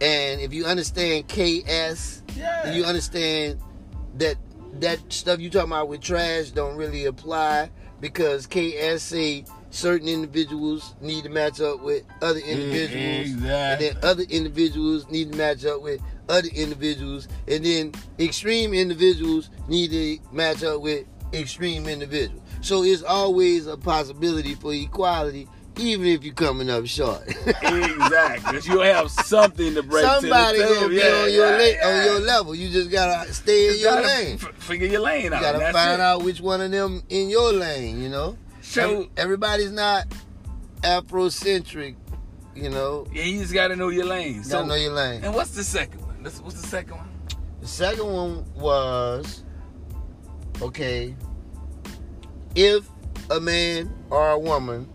and 0.00 0.40
if 0.40 0.54
you 0.54 0.64
understand 0.64 1.28
KS, 1.28 2.22
yeah. 2.34 2.72
you 2.72 2.84
understand 2.84 3.60
that 4.16 4.36
that 4.80 5.00
stuff 5.12 5.38
you 5.38 5.50
talking 5.50 5.70
about 5.70 5.88
with 5.88 6.00
trash 6.00 6.50
don't 6.50 6.76
really 6.76 7.04
apply 7.04 7.70
because 8.00 8.46
KS 8.46 9.02
say 9.02 9.44
certain 9.74 10.08
individuals 10.08 10.94
need 11.00 11.24
to 11.24 11.30
match 11.30 11.60
up 11.60 11.82
with 11.82 12.04
other 12.22 12.38
individuals, 12.40 13.30
and 13.30 13.80
then 13.80 13.96
other 14.02 14.22
individuals 14.30 15.08
need 15.10 15.32
to 15.32 15.38
match 15.38 15.64
up 15.64 15.82
with 15.82 16.00
other 16.28 16.48
individuals, 16.54 17.28
and 17.48 17.64
then 17.64 17.92
extreme 18.18 18.72
individuals 18.72 19.50
need 19.68 19.90
to 19.90 20.18
match 20.32 20.62
up 20.62 20.80
with 20.80 21.04
extreme 21.32 21.86
individuals. 21.88 22.40
So 22.60 22.82
it's 22.84 23.02
always 23.02 23.66
a 23.66 23.76
possibility 23.76 24.54
for 24.54 24.72
equality, 24.72 25.48
even 25.78 26.06
if 26.06 26.22
you're 26.24 26.32
coming 26.34 26.70
up 26.70 26.86
short. 26.86 27.22
exactly. 27.28 28.60
You'll 28.64 28.82
have 28.84 29.10
something 29.10 29.74
to 29.74 29.82
bring 29.82 30.04
Somebody 30.04 30.58
to 30.58 30.64
gonna 30.64 30.88
be 30.88 30.94
Yeah, 30.96 31.02
on 31.24 31.32
your 31.32 31.58
yeah, 31.60 31.80
la- 31.82 31.88
on 31.90 32.04
your 32.04 32.20
level. 32.20 32.54
You 32.54 32.70
just 32.70 32.90
gotta 32.90 33.32
stay 33.34 33.66
in 33.68 33.74
You 33.74 33.80
your 33.80 33.90
gotta 33.94 34.06
lane. 34.06 34.34
f- 34.40 34.54
figure 34.62 34.86
your 34.86 35.00
lane 35.00 35.24
You 35.24 35.34
out. 35.34 35.42
gotta 35.42 35.58
That's 35.58 35.76
find 35.76 35.94
it. 35.94 36.00
out 36.00 36.22
which 36.22 36.40
one 36.40 36.60
of 36.60 36.70
them 36.70 37.02
in 37.08 37.28
your 37.28 37.52
lane. 37.52 38.00
You 38.00 38.08
know. 38.08 38.38
So 38.74 39.08
everybody's 39.16 39.72
not 39.72 40.06
Afrocentric. 40.82 41.96
You 42.54 42.70
know. 42.70 43.04
yeah, 43.12 43.24
you 43.24 43.40
just 43.40 43.52
gotta 43.52 43.74
know 43.74 43.88
your 43.88 44.04
lane. 44.04 44.36
You 44.36 44.44
So 44.44 44.58
gotta 44.58 44.68
know 44.68 44.74
your 44.76 44.92
lane. 44.92 45.24
and 45.24 45.34
what's 45.34 45.50
the 45.50 45.64
second 45.64 46.00
one? 46.02 46.22
Let's- 46.22 46.40
What's 46.40 46.60
the 46.60 46.68
second 46.68 46.96
one? 46.98 47.08
The 47.60 47.66
second 47.66 48.06
one 48.06 48.44
was 48.54 49.42
okay. 50.62 51.16
If 52.54 52.88
a 53.30 53.40
man 53.40 53.92
or 54.10 54.30
a 54.30 54.38
woman 54.38 54.88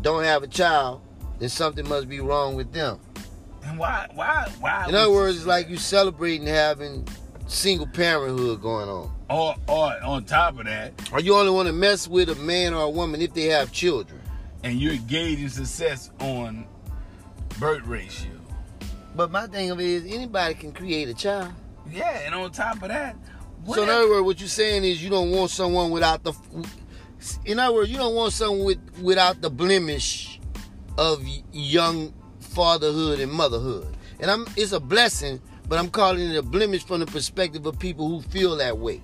don't 0.00 0.24
have 0.24 0.42
a 0.42 0.48
child, 0.48 1.02
then 1.38 1.48
something 1.48 1.88
must 1.88 2.08
be 2.08 2.18
wrong 2.18 2.56
with 2.56 2.72
them. 2.72 2.98
And 3.64 3.78
why? 3.78 4.08
Why? 4.14 4.50
Why? 4.58 4.86
In 4.88 4.94
other 4.96 5.12
words, 5.12 5.36
it's 5.36 5.46
like 5.46 5.68
you 5.68 5.76
celebrating 5.76 6.48
having 6.48 7.06
single 7.46 7.86
parenthood 7.86 8.60
going 8.62 8.88
on. 8.88 9.10
Or, 9.30 9.54
or 9.68 10.02
on 10.02 10.24
top 10.24 10.58
of 10.58 10.66
that, 10.66 10.92
Or 11.12 11.20
you 11.20 11.34
only 11.34 11.50
want 11.50 11.66
to 11.66 11.72
mess 11.72 12.06
with 12.08 12.28
a 12.28 12.34
man 12.36 12.74
or 12.74 12.82
a 12.82 12.90
woman 12.90 13.20
if 13.22 13.32
they 13.34 13.44
have 13.46 13.72
children. 13.72 14.20
and 14.62 14.80
you're 14.80 14.96
gauging 14.96 15.48
success 15.48 16.10
on 16.20 16.66
birth 17.58 17.84
ratio. 17.86 18.30
But 19.14 19.30
my 19.30 19.46
thing 19.46 19.70
of 19.70 19.80
it 19.80 19.86
is 19.86 20.04
anybody 20.06 20.54
can 20.54 20.72
create 20.72 21.08
a 21.08 21.14
child. 21.14 21.52
Yeah, 21.90 22.20
and 22.24 22.34
on 22.34 22.50
top 22.52 22.82
of 22.82 22.88
that, 22.88 23.16
what 23.64 23.76
So 23.76 23.82
in 23.82 23.88
other 23.90 24.08
words, 24.08 24.22
what 24.24 24.40
you're 24.40 24.48
saying 24.48 24.84
is 24.84 25.02
you 25.02 25.10
don't 25.10 25.30
want 25.30 25.50
someone 25.50 25.90
without 25.90 26.22
the. 26.24 26.32
In 27.44 27.58
other 27.58 27.74
words, 27.74 27.90
you 27.90 27.96
don't 27.98 28.14
want 28.14 28.32
someone 28.32 28.64
with 28.64 28.78
without 29.00 29.40
the 29.42 29.50
blemish 29.50 30.40
of 30.98 31.22
young 31.52 32.12
fatherhood 32.40 33.20
and 33.20 33.30
motherhood. 33.32 33.86
And 34.20 34.30
I'm 34.30 34.46
it's 34.56 34.72
a 34.72 34.80
blessing, 34.80 35.40
but 35.72 35.78
I'm 35.78 35.88
calling 35.88 36.20
it 36.20 36.36
a 36.36 36.42
blemish 36.42 36.84
from 36.84 37.00
the 37.00 37.06
perspective 37.06 37.64
of 37.64 37.78
people 37.78 38.06
who 38.06 38.20
feel 38.20 38.56
that 38.56 38.76
way. 38.76 39.00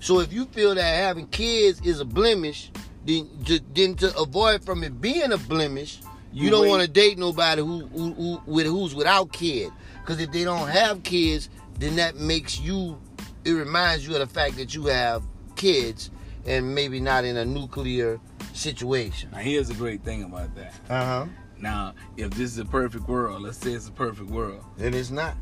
So 0.00 0.18
if 0.18 0.32
you 0.32 0.46
feel 0.46 0.74
that 0.74 0.82
having 0.82 1.28
kids 1.28 1.80
is 1.82 2.00
a 2.00 2.04
blemish, 2.04 2.72
then 3.04 3.28
to, 3.44 3.60
then 3.72 3.94
to 3.98 4.18
avoid 4.18 4.64
from 4.64 4.82
it 4.82 5.00
being 5.00 5.30
a 5.30 5.38
blemish, 5.38 6.00
you, 6.32 6.46
You 6.46 6.50
don't 6.50 6.66
want 6.66 6.82
to 6.82 6.88
date 6.88 7.18
nobody 7.18 7.62
who, 7.62 7.86
who, 7.86 8.14
who 8.14 8.42
with 8.46 8.66
who's 8.66 8.96
without 8.96 9.32
kids. 9.32 9.70
Because 10.00 10.20
if 10.20 10.32
they 10.32 10.42
don't 10.42 10.66
have 10.66 11.04
kids, 11.04 11.50
then 11.78 11.94
that 11.94 12.16
makes 12.16 12.58
you. 12.58 13.00
It 13.44 13.52
reminds 13.52 14.04
you 14.04 14.14
of 14.14 14.18
the 14.18 14.26
fact 14.26 14.56
that 14.56 14.74
you 14.74 14.86
have 14.86 15.22
kids 15.54 16.10
and 16.44 16.74
maybe 16.74 16.98
not 16.98 17.24
in 17.24 17.36
a 17.36 17.44
nuclear 17.44 18.18
situation. 18.54 19.30
now 19.30 19.38
here's 19.38 19.68
the 19.68 19.74
great 19.74 20.02
thing 20.02 20.24
about 20.24 20.52
that. 20.56 20.74
Uh 20.90 21.04
huh. 21.04 21.26
Now, 21.60 21.94
if 22.16 22.30
this 22.30 22.50
is 22.50 22.58
a 22.58 22.64
perfect 22.64 23.06
world, 23.08 23.42
let's 23.42 23.58
say 23.58 23.72
it's 23.72 23.88
a 23.88 23.92
perfect 23.92 24.30
world, 24.30 24.64
And 24.80 24.96
it's 24.96 25.10
not. 25.10 25.36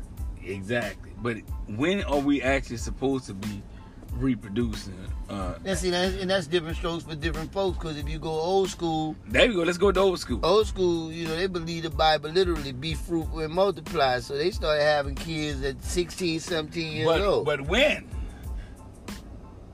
Exactly. 0.47 1.11
But 1.21 1.37
when 1.67 2.03
are 2.03 2.19
we 2.19 2.41
actually 2.41 2.77
supposed 2.77 3.25
to 3.25 3.33
be 3.33 3.61
reproducing? 4.13 4.95
Uh, 5.29 5.55
And 5.65 5.77
see, 5.77 5.89
that's, 5.89 6.15
and 6.15 6.29
that's 6.29 6.47
different 6.47 6.77
strokes 6.77 7.03
for 7.03 7.15
different 7.15 7.51
folks. 7.51 7.77
Because 7.77 7.97
if 7.97 8.07
you 8.07 8.19
go 8.19 8.29
old 8.29 8.69
school, 8.69 9.15
there 9.27 9.47
we 9.47 9.55
go. 9.55 9.63
Let's 9.63 9.77
go 9.77 9.91
to 9.91 9.99
old 9.99 10.19
school. 10.19 10.39
old 10.43 10.67
school, 10.67 11.11
you 11.11 11.27
know, 11.27 11.35
they 11.35 11.47
believe 11.47 11.83
the 11.83 11.89
Bible 11.89 12.29
literally 12.29 12.71
be 12.71 12.93
fruitful 12.93 13.39
and 13.39 13.53
multiply. 13.53 14.19
So 14.19 14.37
they 14.37 14.51
started 14.51 14.83
having 14.83 15.15
kids 15.15 15.63
at 15.63 15.83
16, 15.83 16.39
17 16.39 16.91
years 16.91 17.05
but 17.05 17.21
old. 17.21 17.45
but 17.45 17.61
when 17.61 18.09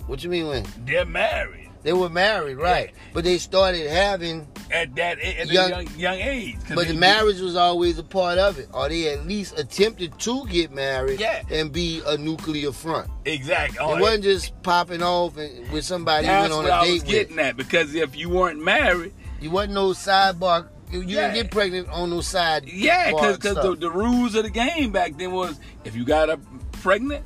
what 0.08 0.24
you 0.24 0.30
mean 0.30 0.48
when? 0.48 0.66
they're 0.86 1.06
married 1.06 1.63
They 1.84 1.94
were 1.94 2.10
married, 2.10 2.56
right? 2.58 2.92
But 3.14 3.26
they 3.26 3.38
started 3.38 3.90
having, 3.90 4.48
at 4.72 4.96
that 4.96 5.20
at 5.20 5.50
a 5.50 5.54
Young- 5.54 5.70
young 5.70 5.88
young 5.98 6.20
age. 6.20 6.56
but 6.74 6.88
the 6.88 6.94
marriage 6.94 7.40
was 7.42 7.56
always 7.58 7.98
a 8.00 8.04
part 8.04 8.38
of 8.38 8.58
it, 8.58 8.70
or 8.74 8.88
they 8.90 9.10
at 9.10 9.28
least 9.28 9.60
attempted 9.60 10.18
to 10.20 10.46
get 10.48 10.72
married 10.72 11.20
Yeah. 11.20 11.42
and 11.52 11.72
be 11.74 12.02
a 12.08 12.18
nuclear 12.18 12.72
front. 12.72 13.10
exactly. 13.26 13.78
It 13.78 13.82
Oh, 13.82 14.00
wasn't 14.00 14.24
just 14.24 14.54
popping 14.64 15.04
off 15.04 15.38
and, 15.38 15.70
with 15.72 15.84
somebody 15.86 16.26
you 16.28 16.32
went 16.34 16.54
on 16.54 16.66
a 16.66 16.72
I 16.72 16.86
date 16.86 16.94
was 16.94 17.02
with. 17.02 17.10
getting 17.12 17.40
at 17.40 17.58
because 17.58 17.94
if 17.96 18.16
you 18.16 18.30
weren't 18.30 18.64
married, 18.64 19.12
You 19.42 19.52
wasn't 19.52 19.74
no 19.74 19.90
sidebar. 19.90 20.68
You, 20.90 21.02
Yeah. 21.02 21.24
didn't 21.24 21.34
get 21.34 21.52
pregnant 21.52 21.90
on 21.90 22.12
no 22.12 22.22
side. 22.22 22.64
yeah, 22.66 23.10
because 23.12 23.40
the, 23.40 23.76
the 23.78 23.90
rules 23.92 24.36
of 24.36 24.44
the 24.44 24.50
game 24.50 24.92
back 24.94 25.18
then 25.18 25.34
was 25.34 25.60
if 25.84 25.98
you 25.98 26.06
got 26.06 26.30
a 26.30 26.40
pregnant, 26.72 27.26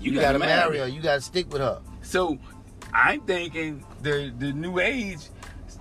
you, 0.00 0.12
you, 0.12 0.20
gotta, 0.20 0.38
gotta 0.38 0.38
marry. 0.38 0.78
her. 0.78 0.86
You 0.86 1.02
gotta 1.02 1.20
stick 1.20 1.52
with 1.52 1.60
her. 1.60 1.80
So 2.00 2.38
I'm 2.92 3.20
thinking 3.22 3.84
the 4.02 4.32
the 4.38 4.52
new 4.52 4.78
age, 4.80 5.20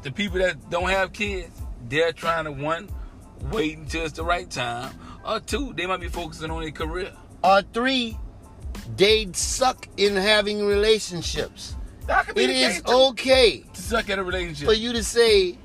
the 0.04 0.12
people 0.12 0.40
that 0.40 0.70
don't 0.70 0.90
have 0.90 1.14
kids, 1.14 1.62
they're 1.88 2.14
trying 2.14 2.46
to 2.46 2.52
one 2.52 2.90
wait 3.52 3.78
until 3.78 4.04
it's 4.06 4.14
the 4.14 4.24
right 4.24 4.50
time, 4.50 4.94
or 5.26 5.40
two, 5.40 5.74
they 5.74 5.86
might 5.86 6.02
be 6.02 6.10
focusing 6.10 6.52
on 6.52 6.62
their 6.62 6.72
career. 6.72 7.14
Or 7.44 7.62
three, 7.62 8.18
they 8.98 9.30
suck 9.34 9.88
in 9.98 10.16
having 10.16 10.66
relationships. 10.66 11.76
That 12.08 12.26
could 12.26 12.36
be 12.36 12.44
It 12.46 12.86
too, 12.86 12.92
okay 12.92 13.64
to 13.74 13.82
suck 13.82 14.10
at 14.10 14.20
a 14.20 14.24
relationship. 14.24 14.68
for 14.68 14.74
you 14.74 14.94
to 14.94 15.04
say, 15.04 15.58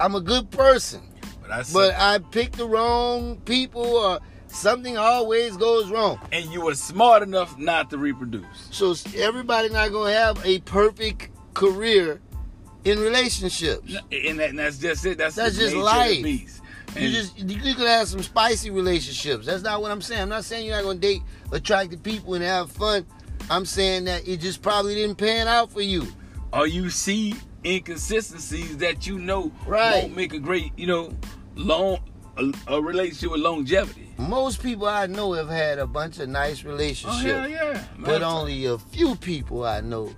"I'm 0.00 0.14
a 0.14 0.20
good 0.20 0.50
person," 0.50 1.02
but 1.42 1.50
I 1.50 1.62
said, 1.62 1.74
but 1.74 1.94
I 1.94 2.18
picked 2.18 2.56
the 2.56 2.66
wrong 2.66 3.36
people, 3.44 3.82
or 3.82 4.20
something 4.54 4.96
always 4.96 5.56
goes 5.56 5.90
wrong. 5.90 6.18
and 6.32 6.44
you 6.52 6.60
were 6.62 6.74
smart 6.74 7.22
enough 7.22 7.58
not 7.58 7.90
to 7.90 7.98
reproduce. 7.98 8.68
So 8.70 8.94
everybody 9.16 9.68
not 9.68 9.92
gonna 9.92 10.12
have 10.12 10.44
a 10.44 10.60
perfect 10.60 11.30
career 11.54 12.20
in 12.84 12.98
relationships. 12.98 13.94
And, 14.12 14.38
that, 14.40 14.50
and 14.50 14.58
that's 14.58 14.78
just 14.78 15.04
it. 15.06 15.18
That's, 15.18 15.36
That's 15.36 15.56
just 15.56 15.74
life. 15.74 16.10
Of 16.10 16.16
the 16.16 16.22
beast. 16.22 16.60
You 16.96 17.10
just 17.10 17.36
you 17.38 17.74
could 17.74 17.86
have 17.88 18.06
some 18.06 18.22
spicy 18.22 18.70
relationships. 18.70 19.46
That's 19.46 19.62
not 19.64 19.82
what 19.82 19.90
I'm 19.90 20.00
saying. 20.02 20.22
I'm 20.22 20.28
not 20.28 20.44
saying 20.44 20.66
you're 20.66 20.76
not 20.76 20.84
gonna 20.84 20.98
date 21.00 21.22
attractive 21.50 22.02
people 22.02 22.34
and 22.34 22.44
have 22.44 22.70
fun. 22.70 23.04
I'm 23.50 23.66
saying 23.66 24.04
that 24.04 24.28
it 24.28 24.38
just 24.40 24.62
probably 24.62 24.94
didn't 24.94 25.16
pan 25.16 25.48
out 25.48 25.72
for 25.72 25.82
you. 25.82 26.06
or 26.52 26.66
you 26.68 26.88
see 26.90 27.34
inconsistencies 27.64 28.76
that 28.78 29.06
you 29.06 29.18
know 29.18 29.50
Right. 29.66 30.02
won't 30.04 30.16
make 30.16 30.32
a 30.34 30.38
great, 30.38 30.72
you 30.76 30.86
know, 30.86 31.12
long 31.56 31.98
a, 32.36 32.52
a 32.68 32.80
relationship 32.82 33.30
with 33.32 33.40
longevity. 33.40 34.03
Most 34.16 34.62
people 34.62 34.86
I 34.86 35.06
know 35.06 35.32
have 35.32 35.48
had 35.48 35.78
a 35.78 35.86
bunch 35.86 36.18
of 36.20 36.28
nice 36.28 36.64
Oh 36.64 36.68
relationships, 36.70 37.22
hell 37.22 37.48
yeah! 37.48 37.84
but 37.98 38.22
only 38.22 38.64
a 38.66 38.78
few 38.78 39.16
people 39.16 39.64
I 39.64 39.80
know 39.80 40.14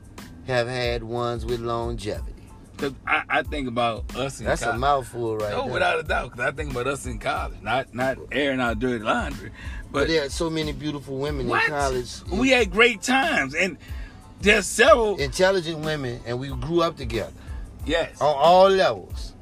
have 0.47 0.69
had 0.69 1.03
ones 1.03 1.45
with 1.47 1.61
longevity. 1.61 2.33
because 2.77 2.93
I, 3.07 3.23
I 3.29 3.43
think 3.43 3.69
about 3.69 4.15
us 4.17 4.39
in 4.39 4.47
That's 4.47 4.63
a 4.63 4.77
mouthful 4.77 5.39
right 5.39 5.51
no, 5.51 5.65
there. 5.65 5.73
without 5.73 5.99
a 5.99 6.03
doubt. 6.03 6.33
Because 6.33 6.53
I 6.53 6.55
think 6.55 6.71
about 6.73 6.87
us 6.87 7.07
in 7.07 7.19
college, 7.19 7.57
not 7.63 7.95
not 7.95 8.19
airing 8.31 8.61
our 8.61 8.75
dirty 8.75 9.03
laundry, 9.03 9.51
but 9.91 10.01
but 10.01 10.09
there 10.09 10.27
are 10.27 10.29
so 10.29 10.51
many 10.51 10.73
beautiful 10.73 11.17
women 11.19 11.49
what? 11.49 11.65
in 11.65 11.71
college. 11.71 12.23
we 12.31 12.51
had 12.51 12.71
great 12.71 13.01
times, 13.03 13.55
and 13.55 13.79
there's 14.43 14.67
several. 14.67 15.17
intelligent 15.17 15.79
women, 15.79 16.21
and 16.27 16.39
we 16.39 16.49
grew 16.49 16.83
up 16.83 16.97
together. 16.99 17.33
yes, 17.87 18.21
on 18.21 18.35
all 18.37 18.69
levels. 18.69 19.33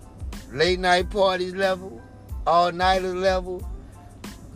Late 0.53 0.79
night 0.79 1.11
parties 1.11 1.55
level, 1.55 2.01
all 2.47 2.71
nighter 2.71 3.13
level, 3.13 3.69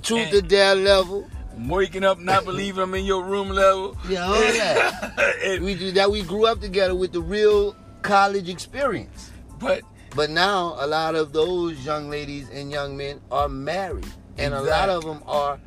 truth 0.08 0.30
to 0.30 0.42
dare 0.42 0.74
level. 0.74 1.28
waking 1.56 2.04
up 2.04 2.18
not 2.20 2.44
believing 2.44 2.82
I'm 2.82 2.94
in 2.94 3.04
your 3.04 3.24
room 3.24 3.48
level. 3.50 3.96
Yeah, 4.08 4.26
all 4.26 4.34
that. 4.34 5.60
We 5.62 5.74
do 5.74 5.92
that. 5.92 6.10
We 6.10 6.22
grew 6.22 6.46
up 6.46 6.60
together 6.60 6.94
with 6.94 7.12
the 7.12 7.20
real 7.20 7.76
college 8.02 8.48
experience. 8.48 9.30
but 9.58 9.82
But 10.14 10.30
now 10.30 10.76
a 10.78 10.86
lot 10.86 11.14
of 11.14 11.32
those 11.32 11.84
young 11.84 12.08
ladies 12.10 12.48
and 12.50 12.70
young 12.70 12.96
men 12.96 13.20
are 13.30 13.48
married, 13.48 14.06
and 14.38 14.54
a 14.54 14.62
lot 14.62 14.88
of 14.88 15.04
them 15.04 15.22
are 15.26 15.60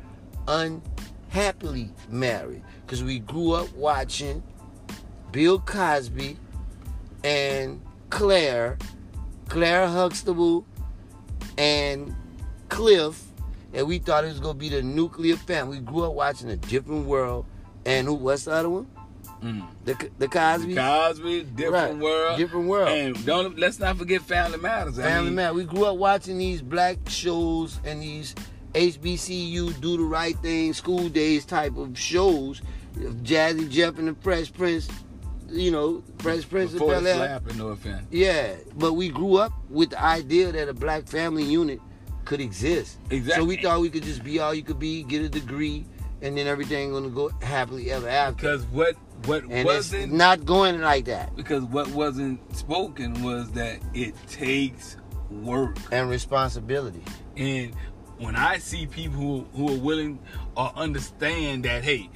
unhappily 0.48 1.90
married 2.08 2.62
because 2.84 3.04
we 3.04 3.18
grew 3.20 3.52
up 3.52 3.72
watching 3.74 4.42
Bill 5.30 5.58
Cosby 5.58 6.36
and 7.24 7.80
Claire, 8.10 8.78
Claire 9.48 9.86
Huxtable, 9.88 10.66
and 11.56 12.14
Cliff, 12.68 13.22
and 13.72 13.86
we 13.86 13.98
thought 13.98 14.24
it 14.24 14.28
was 14.28 14.40
gonna 14.40 14.54
be 14.54 14.68
the 14.68 14.82
nuclear 14.82 15.36
family. 15.36 15.78
We 15.78 15.84
grew 15.84 16.04
up 16.04 16.14
watching 16.14 16.50
a 16.50 16.56
different 16.56 17.06
world, 17.06 17.46
and 17.86 18.06
who? 18.06 18.14
What's 18.14 18.44
the 18.44 18.52
other 18.52 18.70
one? 18.70 18.86
Mm. 19.42 19.66
The 19.84 20.08
the 20.18 20.28
Cosby. 20.28 20.74
Cosby, 20.74 21.42
different 21.56 21.94
Right. 21.94 21.96
world, 22.02 22.38
Different 22.38 22.68
world. 22.68 22.88
and 22.88 23.26
don't 23.26 23.58
let's 23.58 23.78
not 23.80 23.96
forget 23.98 24.22
Family 24.22 24.58
Matters. 24.58 24.98
I 24.98 25.02
Family 25.02 25.26
mean, 25.30 25.34
Man. 25.36 25.54
We 25.54 25.64
grew 25.64 25.84
up 25.86 25.96
watching 25.96 26.38
these 26.38 26.62
black 26.62 26.98
shows 27.08 27.80
and 27.84 28.00
these 28.02 28.34
HBCU 28.74 29.72
do 29.80 29.96
the 29.96 30.02
right 30.04 30.36
thing, 30.38 30.72
school 30.72 31.08
days 31.08 31.44
type 31.44 31.76
of 31.76 31.98
shows. 31.98 32.62
Jazzy 33.22 33.68
Jeff 33.70 33.98
and 33.98 34.08
the 34.08 34.14
Fresh 34.20 34.52
Prince, 34.52 34.88
you 35.50 35.70
know, 35.70 36.02
Fresh 36.18 36.48
Prince 36.48 36.72
Before 36.72 36.94
of 36.94 37.04
Bel 37.04 37.22
Air. 37.22 37.40
no 37.56 37.68
offense. 37.68 38.06
Yeah, 38.10 38.54
but 38.76 38.92
we 38.92 39.08
grew 39.08 39.36
up 39.36 39.52
with 39.70 39.90
the 39.90 40.02
idea 40.02 40.52
that 40.52 40.68
a 40.68 40.74
black 40.74 41.06
family 41.08 41.42
unit 41.42 41.80
could 42.24 42.40
exist. 42.40 42.98
Exactly. 43.10 43.42
So 43.42 43.46
we 43.46 43.56
thought 43.56 43.80
we 43.80 43.90
could 43.90 44.02
just 44.04 44.22
be 44.24 44.38
all 44.38 44.54
you 44.54 44.62
could 44.62 44.78
be, 44.78 45.02
get 45.02 45.22
a 45.22 45.28
degree, 45.28 45.86
and 46.20 46.36
then 46.36 46.46
everything 46.46 46.92
gonna 46.92 47.08
go 47.10 47.30
happily 47.42 47.90
ever 47.90 48.08
after. 48.08 48.34
Because 48.36 48.64
what 48.66 48.94
what 49.26 49.44
and 49.44 49.64
wasn't 49.64 50.12
not 50.12 50.44
going 50.44 50.80
like 50.80 51.04
that. 51.06 51.34
because 51.36 51.62
what 51.64 51.88
wasn't 51.88 52.40
spoken 52.56 53.22
was 53.22 53.50
that 53.52 53.78
it 53.94 54.14
takes 54.28 54.96
work. 55.30 55.76
And 55.92 56.08
responsibility. 56.10 57.02
And 57.36 57.74
when 58.18 58.34
I 58.36 58.58
see 58.58 58.86
people 58.86 59.18
who, 59.18 59.46
who 59.54 59.74
are 59.74 59.78
willing 59.78 60.18
or 60.56 60.72
understand 60.76 61.64
that, 61.64 61.84
hey, 61.84 62.10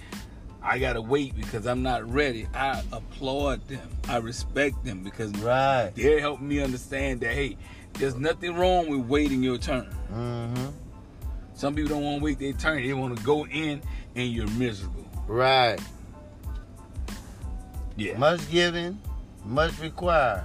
I 0.63 0.79
gotta 0.81 1.01
wait 1.01 1.37
because 1.37 1.65
I'm 1.67 1.83
not 1.85 2.09
ready, 2.13 2.49
I 2.53 2.83
applaud 2.93 3.67
them. 3.69 3.89
I 4.09 4.17
respect 4.19 4.85
them 4.85 5.05
because 5.05 5.31
Right. 5.39 5.93
they're 5.95 6.19
helping 6.21 6.49
me 6.49 6.61
understand 6.61 7.21
that, 7.21 7.35
hey, 7.35 7.57
there's 7.99 8.17
nothing 8.17 8.55
wrong 8.55 8.89
with 8.89 9.09
waiting 9.09 9.43
your 9.43 9.59
turn. 9.59 9.95
Mm-hmm. 10.13 10.67
Some 11.55 11.75
people 11.75 11.91
don't 11.91 12.05
want 12.05 12.19
to 12.19 12.25
wait 12.25 12.39
their 12.39 12.53
turn. 12.53 12.87
They 12.87 12.93
want 12.93 13.17
to 13.17 13.25
go 13.25 13.47
in 13.47 13.83
and 14.15 14.31
you're 14.31 14.49
miserable. 14.51 15.07
Right. 15.27 15.79
Yeah. 17.97 18.19
Much 18.19 18.49
given, 18.51 19.01
much 19.45 19.79
required. 19.81 20.45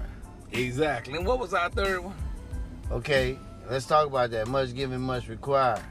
Exactly. 0.53 1.17
And 1.17 1.25
what 1.25 1.39
was 1.39 1.53
our 1.53 1.69
third 1.69 2.03
one? 2.03 2.15
Okay, 2.89 3.37
let's 3.69 3.85
talk 3.85 4.07
about 4.07 4.31
that. 4.31 4.47
Much 4.47 4.73
given, 4.73 5.01
much 5.01 5.27
required. 5.27 5.81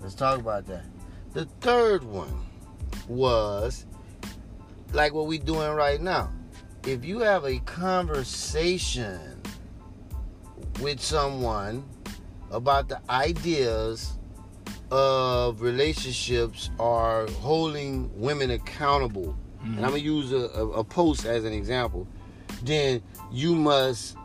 Let's 0.00 0.14
talk 0.14 0.38
about 0.38 0.66
that. 0.66 0.84
The 1.32 1.46
third 1.60 2.04
one 2.04 2.32
was 3.08 3.86
like 4.92 5.12
what 5.12 5.26
we're 5.26 5.38
doing 5.38 5.72
right 5.72 6.00
now. 6.00 6.30
If 6.86 7.04
you 7.04 7.20
have 7.20 7.44
a 7.44 7.58
conversation 7.60 9.35
with 10.80 11.00
someone 11.00 11.84
about 12.50 12.88
the 12.88 13.00
ideas 13.10 14.18
of 14.90 15.60
relationships 15.60 16.70
are 16.78 17.26
holding 17.28 18.10
women 18.18 18.50
accountable, 18.52 19.36
and 19.62 19.76
I'm 19.76 19.90
gonna 19.90 19.96
mm-hmm. 19.96 20.06
use 20.06 20.32
a, 20.32 20.48
a, 20.58 20.68
a 20.70 20.84
post 20.84 21.24
as 21.24 21.44
an 21.44 21.52
example, 21.52 22.06
then 22.62 23.02
you 23.32 23.54
must 23.54 24.16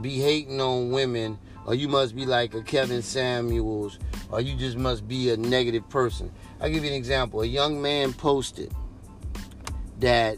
be 0.00 0.20
hating 0.20 0.60
on 0.60 0.90
women, 0.90 1.38
or 1.66 1.74
you 1.74 1.88
must 1.88 2.14
be 2.14 2.24
like 2.24 2.54
a 2.54 2.62
Kevin 2.62 3.02
Samuels, 3.02 3.98
or 4.30 4.40
you 4.40 4.56
just 4.56 4.76
must 4.76 5.08
be 5.08 5.30
a 5.30 5.36
negative 5.36 5.88
person. 5.88 6.30
I'll 6.60 6.70
give 6.70 6.84
you 6.84 6.90
an 6.90 6.96
example. 6.96 7.42
A 7.42 7.46
young 7.46 7.82
man 7.82 8.12
posted 8.12 8.72
that 9.98 10.36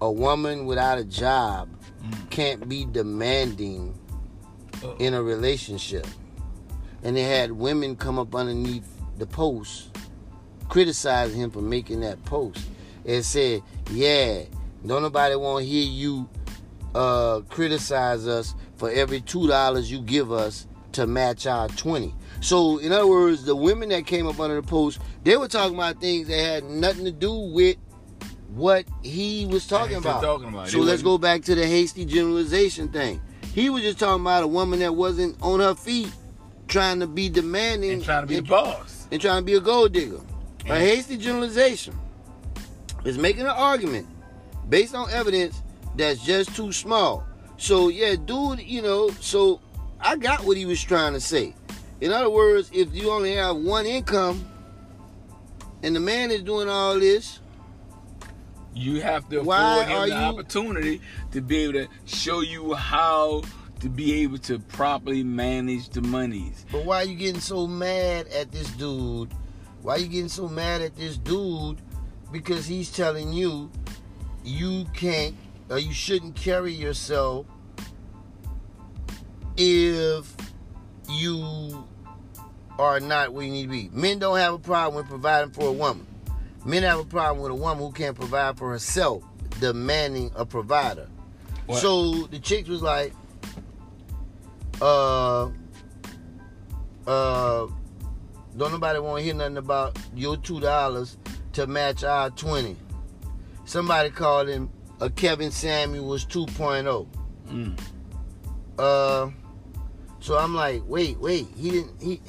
a 0.00 0.10
woman 0.10 0.66
without 0.66 0.98
a 0.98 1.04
job 1.04 1.70
mm. 2.02 2.30
can't 2.30 2.68
be 2.68 2.84
demanding. 2.84 3.98
In 4.98 5.14
a 5.14 5.22
relationship. 5.22 6.06
And 7.02 7.16
they 7.16 7.22
had 7.22 7.52
women 7.52 7.96
come 7.96 8.18
up 8.18 8.34
underneath 8.34 8.88
the 9.18 9.26
post 9.26 9.90
criticizing 10.68 11.40
him 11.40 11.50
for 11.50 11.60
making 11.60 12.00
that 12.00 12.24
post 12.24 12.66
and 13.06 13.24
said, 13.24 13.62
Yeah, 13.90 14.42
don't 14.86 15.02
nobody 15.02 15.36
want 15.36 15.64
to 15.64 15.70
hear 15.70 15.84
you 15.84 16.28
uh, 16.94 17.40
criticize 17.48 18.26
us 18.26 18.54
for 18.76 18.90
every 18.90 19.20
two 19.20 19.46
dollars 19.46 19.90
you 19.90 20.00
give 20.00 20.32
us 20.32 20.66
to 20.92 21.06
match 21.06 21.46
our 21.46 21.68
twenty. 21.68 22.14
So, 22.40 22.78
in 22.78 22.92
other 22.92 23.06
words, 23.06 23.44
the 23.44 23.56
women 23.56 23.88
that 23.90 24.06
came 24.06 24.26
up 24.26 24.38
under 24.38 24.56
the 24.60 24.66
post, 24.66 25.00
they 25.22 25.36
were 25.36 25.48
talking 25.48 25.74
about 25.74 26.00
things 26.00 26.28
that 26.28 26.38
had 26.38 26.64
nothing 26.64 27.04
to 27.04 27.12
do 27.12 27.32
with 27.32 27.76
what 28.48 28.84
he 29.02 29.46
was 29.46 29.66
talking 29.66 29.96
about. 29.96 30.22
talking 30.22 30.48
about. 30.48 30.68
So 30.68 30.78
let's 30.80 31.02
go 31.02 31.18
back 31.18 31.42
to 31.42 31.54
the 31.54 31.66
hasty 31.66 32.04
generalization 32.04 32.88
thing. 32.88 33.20
He 33.54 33.70
was 33.70 33.82
just 33.82 34.00
talking 34.00 34.22
about 34.22 34.42
a 34.42 34.48
woman 34.48 34.80
that 34.80 34.96
wasn't 34.96 35.40
on 35.40 35.60
her 35.60 35.76
feet, 35.76 36.10
trying 36.66 36.98
to 36.98 37.06
be 37.06 37.28
demanding 37.28 37.92
And 37.92 38.04
trying 38.04 38.22
to 38.22 38.26
be 38.26 38.38
and, 38.38 38.48
boss. 38.48 39.06
and 39.12 39.20
trying 39.20 39.42
to 39.42 39.44
be 39.44 39.54
a 39.54 39.60
gold 39.60 39.92
digger. 39.92 40.18
A 40.66 40.76
hasty 40.78 41.16
generalization 41.16 41.96
is 43.04 43.16
making 43.16 43.42
an 43.42 43.48
argument 43.48 44.08
based 44.68 44.94
on 44.94 45.08
evidence 45.10 45.62
that's 45.96 46.24
just 46.24 46.56
too 46.56 46.72
small. 46.72 47.24
So 47.56 47.88
yeah, 47.88 48.16
dude, 48.16 48.60
you 48.60 48.82
know, 48.82 49.10
so 49.20 49.60
I 50.00 50.16
got 50.16 50.44
what 50.44 50.56
he 50.56 50.66
was 50.66 50.82
trying 50.82 51.12
to 51.12 51.20
say. 51.20 51.54
In 52.00 52.10
other 52.12 52.30
words, 52.30 52.70
if 52.72 52.92
you 52.92 53.10
only 53.12 53.36
have 53.36 53.56
one 53.56 53.86
income 53.86 54.44
and 55.84 55.94
the 55.94 56.00
man 56.00 56.32
is 56.32 56.42
doing 56.42 56.68
all 56.68 56.98
this, 56.98 57.38
You 58.74 59.00
have 59.02 59.28
to 59.28 59.40
Why 59.42 59.82
afford 59.84 59.88
him 59.88 60.00
the 60.00 60.06
you- 60.08 60.12
opportunity 60.22 61.00
to 61.32 61.40
be 61.40 61.58
able 61.58 61.72
to 61.74 61.88
show 62.06 62.40
you 62.40 62.74
how 62.74 63.42
to 63.80 63.88
be 63.88 64.22
able 64.22 64.38
to 64.38 64.58
properly 64.58 65.22
manage 65.22 65.90
the 65.90 66.00
monies. 66.00 66.64
But 66.72 66.84
why 66.84 67.02
are 67.02 67.04
you 67.04 67.14
getting 67.16 67.40
so 67.40 67.66
mad 67.66 68.26
at 68.28 68.50
this 68.50 68.68
dude? 68.72 69.32
Why 69.82 69.94
are 69.94 69.98
you 69.98 70.06
getting 70.08 70.28
so 70.28 70.48
mad 70.48 70.80
at 70.80 70.96
this 70.96 71.18
dude? 71.18 71.78
Because 72.32 72.66
he's 72.66 72.90
telling 72.90 73.32
you 73.32 73.70
you 74.42 74.86
can't 74.94 75.34
or 75.68 75.78
you 75.78 75.92
shouldn't 75.92 76.34
carry 76.34 76.72
yourself 76.72 77.46
if 79.56 80.34
you 81.08 81.86
are 82.78 83.00
not 83.00 83.32
where 83.32 83.44
you 83.44 83.52
need 83.52 83.62
to 83.64 83.68
be. 83.68 83.90
Men 83.92 84.18
don't 84.18 84.38
have 84.38 84.54
a 84.54 84.58
problem 84.58 84.96
with 84.96 85.08
providing 85.08 85.50
for 85.52 85.68
a 85.68 85.72
woman. 85.72 86.06
Men 86.64 86.82
have 86.82 87.00
a 87.00 87.04
problem 87.04 87.42
with 87.42 87.52
a 87.52 87.54
woman 87.54 87.84
who 87.84 87.92
can't 87.92 88.16
provide 88.16 88.56
for 88.56 88.70
herself, 88.70 89.22
demanding 89.60 90.30
a 90.34 90.46
provider. 90.46 91.08
What? 91.66 91.80
So 91.80 92.26
the 92.26 92.38
chicks 92.38 92.68
was 92.68 92.82
like, 92.82 93.12
uh, 94.80 95.44
uh, 97.06 97.66
don't 98.56 98.72
nobody 98.72 98.98
want 98.98 99.18
to 99.18 99.24
hear 99.24 99.34
nothing 99.34 99.56
about 99.56 99.98
your 100.14 100.36
two 100.36 100.60
dollars 100.60 101.18
to 101.52 101.66
match 101.66 102.04
our 102.04 102.30
twenty. 102.30 102.76
Somebody 103.64 104.10
called 104.10 104.48
him 104.48 104.70
a 105.00 105.10
Kevin 105.10 105.50
Samuels 105.50 106.26
2.0. 106.26 107.06
Mm. 107.48 107.80
Uh, 108.78 109.30
so 110.20 110.38
I'm 110.38 110.54
like, 110.54 110.82
wait, 110.86 111.18
wait, 111.18 111.46
he 111.56 111.70
didn't. 111.70 112.02
He, 112.02 112.20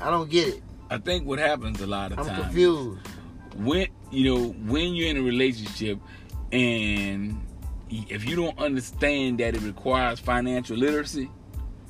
I 0.00 0.10
don't 0.10 0.30
get 0.30 0.48
it. 0.48 0.62
I 0.90 0.98
think 0.98 1.26
what 1.26 1.38
happens 1.38 1.80
a 1.80 1.86
lot 1.86 2.12
of 2.12 2.18
I'm 2.20 2.26
times 2.26 2.42
confused. 2.44 3.00
when 3.56 3.88
you 4.10 4.24
know 4.34 4.48
when 4.72 4.94
you're 4.94 5.08
in 5.08 5.16
a 5.18 5.22
relationship 5.22 5.98
and 6.52 7.40
if 7.90 8.28
you 8.28 8.36
don't 8.36 8.58
understand 8.58 9.38
that 9.40 9.54
it 9.54 9.62
requires 9.62 10.18
financial 10.20 10.76
literacy, 10.76 11.30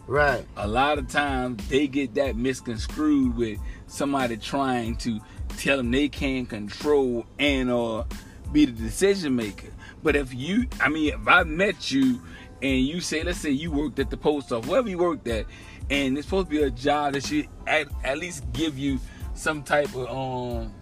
Right. 0.06 0.44
a 0.56 0.66
lot 0.66 0.98
of 0.98 1.08
times 1.08 1.66
they 1.68 1.86
get 1.86 2.14
that 2.14 2.36
misconstrued 2.36 3.36
with 3.36 3.58
somebody 3.88 4.36
trying 4.36 4.96
to 4.98 5.20
tell 5.58 5.76
them 5.76 5.90
they 5.90 6.08
can't 6.08 6.48
control 6.48 7.26
and 7.38 7.70
or 7.70 8.06
be 8.52 8.64
the 8.64 8.72
decision 8.72 9.36
maker. 9.36 9.68
But 10.02 10.16
if 10.16 10.32
you, 10.32 10.66
I 10.80 10.88
mean, 10.88 11.12
if 11.12 11.26
I 11.28 11.42
met 11.42 11.90
you 11.90 12.22
and 12.62 12.80
you 12.86 13.00
say, 13.00 13.22
let's 13.22 13.38
say 13.38 13.50
you 13.50 13.70
worked 13.70 13.98
at 13.98 14.08
the 14.10 14.16
post 14.16 14.50
office, 14.52 14.68
wherever 14.68 14.88
you 14.88 14.98
worked 14.98 15.26
at, 15.28 15.44
and 15.90 16.16
it's 16.16 16.26
supposed 16.26 16.48
to 16.48 16.50
be 16.50 16.62
a 16.62 16.70
job 16.70 17.14
that 17.14 17.24
should 17.26 17.48
at, 17.66 17.88
at 18.04 18.18
least 18.18 18.44
give 18.52 18.78
you 18.78 18.98
some 19.34 19.62
type 19.62 19.94
of 19.94 20.08
um 20.08 20.74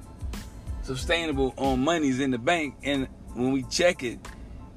sustainable 0.83 1.55
um 1.59 1.83
monies 1.83 2.21
in 2.21 2.31
the 2.31 2.39
bank, 2.39 2.77
and 2.83 3.09
when 3.35 3.53
we 3.53 3.63
check 3.65 4.03
it, 4.03 4.19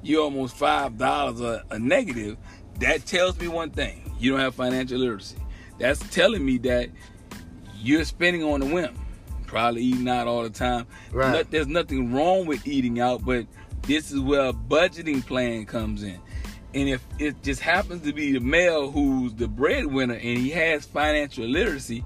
you're 0.02 0.22
almost 0.22 0.56
five 0.56 0.98
dollars 0.98 1.40
a, 1.40 1.64
a 1.70 1.78
negative. 1.78 2.36
That 2.80 3.06
tells 3.06 3.38
me 3.38 3.48
one 3.48 3.70
thing: 3.70 4.10
you 4.18 4.30
don't 4.32 4.40
have 4.40 4.54
financial 4.54 4.98
literacy. 4.98 5.36
That's 5.78 6.00
telling 6.10 6.44
me 6.44 6.58
that 6.58 6.90
you're 7.76 8.04
spending 8.04 8.42
on 8.44 8.62
a 8.62 8.66
whim, 8.66 8.98
probably 9.46 9.82
eating 9.82 10.08
out 10.08 10.26
all 10.26 10.42
the 10.42 10.50
time. 10.50 10.86
Right. 11.12 11.32
No- 11.32 11.42
there's 11.42 11.66
nothing 11.66 12.12
wrong 12.12 12.46
with 12.46 12.66
eating 12.66 13.00
out, 13.00 13.24
but 13.24 13.46
this 13.82 14.10
is 14.12 14.20
where 14.20 14.48
a 14.48 14.52
budgeting 14.52 15.24
plan 15.24 15.64
comes 15.64 16.02
in. 16.02 16.20
And 16.72 16.88
if 16.88 17.04
it 17.18 17.42
just 17.42 17.60
happens 17.60 18.02
to 18.02 18.12
be 18.12 18.32
the 18.32 18.40
male 18.40 18.90
who's 18.90 19.34
the 19.34 19.48
breadwinner 19.48 20.14
and 20.14 20.38
he 20.38 20.50
has 20.50 20.86
financial 20.86 21.44
literacy, 21.44 22.04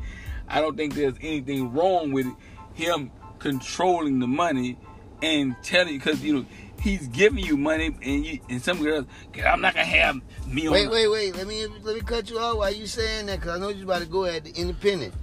I 0.48 0.60
don't 0.60 0.76
think 0.76 0.94
there's 0.94 1.16
anything 1.20 1.72
wrong 1.72 2.12
with 2.12 2.26
him 2.74 3.10
controlling 3.38 4.20
the 4.20 4.26
money 4.26 4.78
and 5.22 5.54
telling 5.62 5.98
because 5.98 6.22
you 6.22 6.34
know 6.34 6.46
he's 6.80 7.06
giving 7.08 7.44
you 7.44 7.56
money 7.56 7.94
and 8.02 8.24
you 8.24 8.40
and 8.48 8.60
some 8.60 8.82
girls 8.82 9.06
I'm 9.44 9.60
not 9.60 9.74
gonna 9.74 9.86
have 9.86 10.16
me 10.46 10.68
Wait, 10.68 10.90
wait, 10.90 11.08
wait. 11.08 11.36
Let 11.36 11.46
me 11.46 11.66
let 11.82 11.94
me 11.94 12.00
cut 12.00 12.30
you 12.30 12.38
off. 12.38 12.58
Why 12.58 12.70
you 12.70 12.86
saying 12.86 13.26
that? 13.26 13.40
Cause 13.42 13.50
I 13.50 13.58
know 13.58 13.68
you're 13.68 13.84
about 13.84 14.02
to 14.02 14.08
go 14.08 14.24
at 14.24 14.44
the 14.44 14.52
independent. 14.52 15.14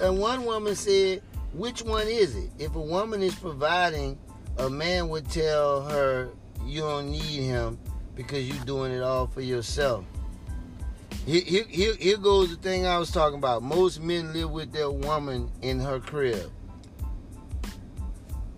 And 0.00 0.18
one 0.18 0.44
woman 0.44 0.74
said, 0.74 1.22
"Which 1.52 1.82
one 1.82 2.08
is 2.08 2.34
it? 2.36 2.50
If 2.58 2.74
a 2.74 2.80
woman 2.80 3.22
is 3.22 3.34
providing, 3.34 4.18
a 4.58 4.68
man 4.68 5.08
would 5.08 5.30
tell 5.30 5.82
her 5.82 6.30
you 6.64 6.80
don't 6.80 7.10
need 7.10 7.42
him 7.42 7.78
because 8.16 8.48
you're 8.48 8.64
doing 8.64 8.90
it 8.90 9.02
all 9.02 9.26
for 9.26 9.40
yourself." 9.40 10.04
Here, 11.24 11.42
here, 11.68 11.94
here, 11.98 12.16
goes 12.16 12.50
the 12.50 12.56
thing 12.56 12.86
I 12.86 12.98
was 12.98 13.10
talking 13.10 13.38
about. 13.38 13.62
Most 13.62 14.00
men 14.00 14.32
live 14.32 14.50
with 14.50 14.72
their 14.72 14.90
woman 14.90 15.50
in 15.62 15.78
her 15.80 16.00
crib. 16.00 16.50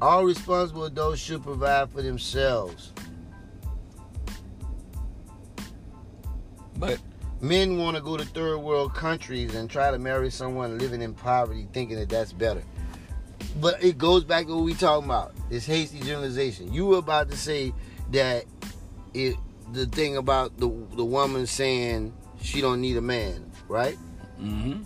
All 0.00 0.24
responsible 0.24 0.84
adults 0.84 1.20
should 1.20 1.42
provide 1.42 1.90
for 1.90 2.02
themselves. 2.02 2.92
But 6.76 7.00
Men 7.40 7.78
want 7.78 7.96
to 7.96 8.02
go 8.02 8.16
to 8.16 8.24
third 8.24 8.58
world 8.58 8.94
countries 8.94 9.54
and 9.54 9.70
try 9.70 9.92
to 9.92 9.98
marry 9.98 10.28
someone 10.28 10.76
living 10.76 11.00
in 11.00 11.14
poverty, 11.14 11.68
thinking 11.72 11.96
that 11.96 12.08
that's 12.08 12.32
better. 12.32 12.64
But 13.60 13.82
it 13.82 13.96
goes 13.96 14.24
back 14.24 14.46
to 14.46 14.56
what 14.56 14.64
we 14.64 14.74
talking 14.74 15.04
about. 15.04 15.34
This 15.48 15.64
hasty 15.64 16.00
generalization. 16.00 16.72
You 16.72 16.86
were 16.86 16.98
about 16.98 17.30
to 17.30 17.36
say 17.36 17.72
that 18.10 18.44
it 19.14 19.36
the 19.72 19.86
thing 19.86 20.16
about 20.16 20.56
the 20.58 20.68
the 20.96 21.04
woman 21.04 21.46
saying 21.46 22.12
she 22.40 22.60
don't 22.60 22.80
need 22.80 22.96
a 22.96 23.02
man, 23.02 23.50
right? 23.68 23.96
hmm 24.38 24.82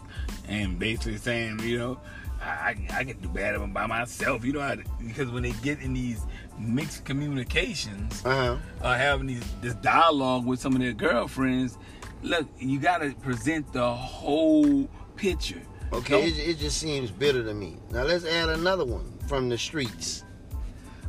And 0.49 0.79
basically 0.79 1.19
saying, 1.19 1.61
you 1.61 1.79
know, 1.79 2.01
I, 2.43 2.47
I, 2.49 2.87
I 3.01 3.05
can 3.05 3.19
do 3.21 3.29
better 3.29 3.59
by 3.67 3.87
myself. 3.87 4.45
You 4.45 4.55
know, 4.55 4.61
how 4.61 4.75
to, 4.75 4.83
because 5.07 5.31
when 5.31 5.43
they 5.43 5.53
get 5.63 5.81
in 5.81 5.93
these 5.95 6.23
mixed 6.59 7.05
communications, 7.05 8.23
Uh 8.25 8.57
huh. 8.83 8.87
uh, 8.87 8.95
having 8.97 9.27
these 9.27 9.45
this 9.61 9.75
dialogue 9.75 10.47
with 10.47 10.59
some 10.61 10.75
of 10.75 10.81
their 10.81 10.93
girlfriends, 10.95 11.79
look, 12.23 12.47
you 12.59 12.79
got 12.81 12.99
to 12.99 13.13
present 13.17 13.73
the 13.73 13.93
whole 13.95 14.89
picture. 15.17 15.63
Okay, 15.93 16.27
it, 16.27 16.39
it 16.39 16.59
just 16.59 16.79
seems 16.79 17.11
bitter 17.11 17.45
to 17.45 17.53
me. 17.53 17.77
Now 17.91 18.05
let's 18.05 18.25
add 18.25 18.49
another 18.49 18.85
one 18.87 19.19
from 19.29 19.51
the 19.51 19.59
streets. 19.59 20.25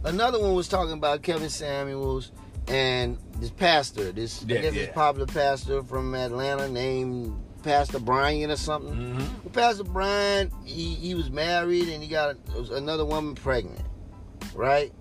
Another 0.03 0.37
one 0.41 0.53
was 0.53 0.67
talking 0.67 0.91
about 0.91 1.21
Kevin 1.21 1.49
Samuels 1.49 2.33
and 2.67 3.17
this 3.39 3.49
pastor, 3.51 4.11
this 4.11 4.43
Yeah, 4.47 4.59
I 4.59 4.61
guess 4.61 4.73
yeah. 4.73 4.85
this 4.85 4.93
popular 4.93 5.25
pastor 5.27 5.83
from 5.83 6.13
Atlanta 6.15 6.67
named 6.69 7.37
Pastor 7.63 7.99
Bryant 7.99 8.51
or 8.51 8.55
something. 8.57 8.93
Mhm. 8.93 9.17
Well, 9.43 9.51
Pastor 9.53 9.83
Bryant, 9.85 10.51
he, 10.65 10.95
he 10.95 11.15
was 11.15 11.29
married 11.29 11.87
and 11.89 12.01
he 12.03 12.09
got 12.09 12.35
another 12.71 13.05
woman 13.05 13.35
pregnant, 13.35 13.85
right? 14.53 14.91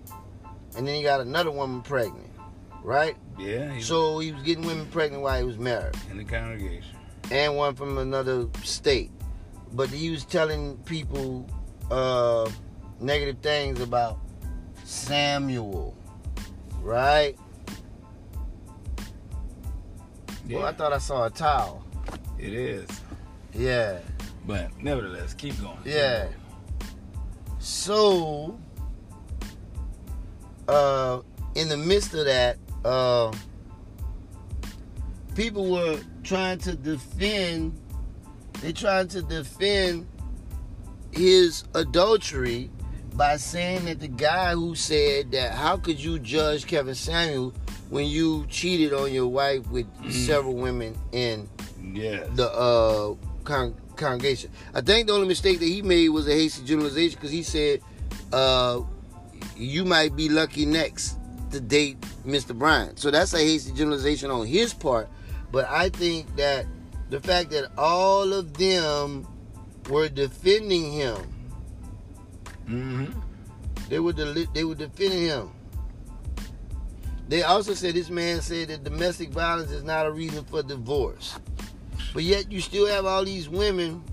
And 0.77 0.87
then 0.87 0.95
he 0.95 1.03
got 1.03 1.19
another 1.21 1.51
woman 1.51 1.81
pregnant, 1.81 2.29
right? 2.83 3.15
Yeah, 3.37 3.73
he 3.73 3.81
So 3.81 4.19
he 4.19 4.31
was 4.31 4.41
getting 4.43 4.65
women 4.65 4.85
pregnant 4.87 5.23
while 5.23 5.37
he 5.39 5.45
was 5.45 5.57
married 5.57 5.95
in 6.09 6.17
the 6.17 6.23
congregation. 6.23 6.97
and 7.31 7.55
one 7.55 7.75
from 7.75 7.97
another 7.97 8.47
state. 8.63 9.11
But 9.73 9.89
he 9.89 10.09
was 10.11 10.23
telling 10.23 10.77
people 10.85 11.47
uh, 11.91 12.49
negative 12.99 13.39
things 13.41 13.81
about 13.81 14.19
Samuel, 14.83 15.95
right? 16.81 17.37
Yeah, 20.45 20.57
Well, 20.59 20.67
I 20.67 20.73
thought 20.73 20.93
I 20.93 20.97
saw 20.97 21.25
a 21.25 21.29
towel. 21.29 21.85
it 22.37 22.53
is. 22.53 22.87
Yeah, 23.53 23.99
But 24.45 24.77
nevertheless, 24.81 25.33
keep 25.33 25.59
going. 25.61 25.77
yeah. 25.85 26.27
So, 27.59 28.59
uh, 30.67 31.21
in 31.55 31.69
the 31.69 31.77
midst 31.77 32.13
of 32.13 32.25
that, 32.25 32.57
uh, 32.83 33.31
people 35.35 35.69
were 35.71 35.99
trying 36.23 36.57
to 36.59 36.75
defend. 36.75 37.79
They 38.61 38.73
tried 38.73 39.09
to 39.11 39.21
defend 39.21 40.07
his 41.11 41.63
adultery 41.75 42.69
by 43.13 43.37
saying 43.37 43.85
that 43.85 43.99
the 43.99 44.07
guy 44.07 44.53
who 44.53 44.73
said 44.75 45.31
that 45.31 45.53
how 45.53 45.77
could 45.77 45.99
you 46.03 46.17
judge 46.19 46.65
Kevin 46.65 46.95
Samuel 46.95 47.53
when 47.89 48.07
you 48.07 48.45
cheated 48.49 48.93
on 48.93 49.13
your 49.13 49.27
wife 49.27 49.67
with 49.69 49.85
Mm. 50.01 50.11
several 50.11 50.55
women 50.55 50.95
in 51.11 51.47
Yes. 51.93 52.27
the 52.35 52.51
uh, 52.51 53.15
con- 53.43 53.75
congregation. 53.95 54.49
I 54.73 54.81
think 54.81 55.07
the 55.07 55.13
only 55.13 55.27
mistake 55.27 55.59
that 55.59 55.65
he 55.65 55.81
made 55.81 56.09
was 56.09 56.27
a 56.27 56.33
hasty 56.33 56.63
generalization 56.65 57.17
because 57.19 57.31
he 57.31 57.43
said, 57.43 57.81
uh, 58.31 58.81
"You 59.57 59.85
might 59.85 60.15
be 60.15 60.29
lucky 60.29 60.65
next 60.65 61.15
to 61.51 61.59
date 61.59 61.97
Mr. 62.25 62.57
Bryant." 62.57 62.99
So 62.99 63.11
that's 63.11 63.33
a 63.33 63.39
hasty 63.39 63.71
generalization 63.73 64.31
on 64.31 64.47
his 64.47 64.73
part. 64.73 65.07
But 65.51 65.69
I 65.69 65.89
think 65.89 66.35
that 66.37 66.65
the 67.11 67.19
fact 67.19 67.51
that 67.51 67.71
all 67.77 68.33
of 68.33 68.53
them 68.57 69.27
were 69.89 70.09
defending 70.09 70.91
him, 70.91 71.17
hmm 72.65 73.05
they 73.89 73.99
were 73.99 74.13
deli- 74.13 74.47
they 74.53 74.63
were 74.63 74.75
defending 74.75 75.21
him. 75.23 75.49
They 77.33 77.41
also 77.41 77.73
said 77.73 77.95
this 77.95 78.11
man 78.11 78.41
said 78.41 78.67
that 78.67 78.83
domestic 78.83 79.29
violence 79.29 79.71
is 79.71 79.83
not 79.83 80.05
a 80.05 80.11
reason 80.11 80.45
for 80.45 80.61
divorce. 80.61 81.35
But 82.13 82.21
yet 82.21 82.51
you 82.51 82.61
still 82.61 82.85
have 82.85 83.07
all 83.07 83.25
these 83.25 83.49
women 83.49 84.03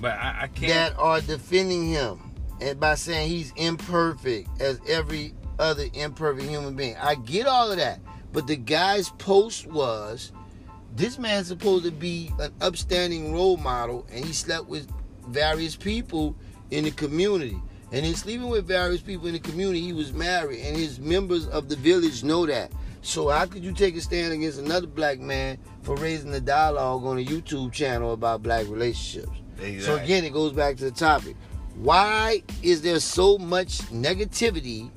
but 0.00 0.12
I, 0.12 0.48
I 0.50 0.66
that 0.66 0.94
are 0.96 1.20
defending 1.20 1.88
him 1.88 2.32
and 2.58 2.80
by 2.80 2.94
saying 2.94 3.28
he's 3.28 3.52
imperfect 3.56 4.48
as 4.62 4.80
every 4.88 5.34
other 5.58 5.84
imperfect 5.92 6.48
human 6.48 6.74
being. 6.74 6.96
I 6.96 7.16
get 7.16 7.46
all 7.46 7.70
of 7.70 7.76
that. 7.76 8.00
But 8.32 8.46
the 8.46 8.56
guy's 8.56 9.10
post 9.10 9.66
was 9.66 10.32
this 10.96 11.18
man's 11.18 11.48
supposed 11.48 11.84
to 11.84 11.90
be 11.90 12.32
an 12.38 12.54
upstanding 12.62 13.34
role 13.34 13.58
model 13.58 14.06
and 14.10 14.24
he 14.24 14.32
slept 14.32 14.68
with 14.68 14.90
various 15.28 15.76
people 15.76 16.34
in 16.70 16.84
the 16.84 16.92
community. 16.92 17.60
And 17.92 18.06
he's 18.06 18.18
sleeping 18.18 18.48
with 18.48 18.66
various 18.66 19.00
people 19.00 19.26
in 19.26 19.32
the 19.32 19.40
community, 19.40 19.80
he 19.80 19.92
was 19.92 20.12
married, 20.12 20.60
and 20.60 20.76
his 20.76 21.00
members 21.00 21.48
of 21.48 21.68
the 21.68 21.76
village 21.76 22.22
know 22.22 22.46
that. 22.46 22.70
So 23.02 23.28
how 23.28 23.46
could 23.46 23.64
you 23.64 23.72
take 23.72 23.96
a 23.96 24.00
stand 24.00 24.32
against 24.32 24.58
another 24.58 24.86
black 24.86 25.18
man 25.18 25.58
for 25.82 25.96
raising 25.96 26.30
the 26.30 26.40
dialogue 26.40 27.04
on 27.04 27.18
a 27.18 27.24
YouTube 27.24 27.72
channel 27.72 28.12
about 28.12 28.42
black 28.42 28.66
relationships? 28.68 29.32
So 29.80 29.96
again, 29.96 30.24
it 30.24 30.32
goes 30.32 30.52
back 30.52 30.76
to 30.76 30.84
the 30.84 30.90
topic. 30.90 31.36
Why 31.74 32.42
is 32.62 32.82
there 32.82 33.00
so 33.00 33.38
much 33.38 33.78
negativity 33.90 34.90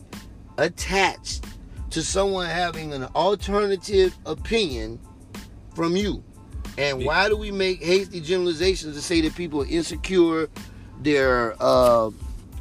attached 0.57 1.45
to 1.91 2.01
someone 2.01 2.47
having 2.47 2.93
an 2.93 3.05
alternative 3.15 4.17
opinion 4.25 4.99
from 5.75 5.95
you? 5.95 6.23
And 6.77 7.05
why 7.05 7.29
do 7.29 7.37
we 7.37 7.51
make 7.51 7.83
hasty 7.83 8.19
generalizations 8.19 8.95
to 8.95 9.01
say 9.01 9.21
that 9.21 9.35
people 9.35 9.61
are 9.61 9.67
insecure, 9.67 10.49
they're 11.01 11.55
uh, 11.59 12.09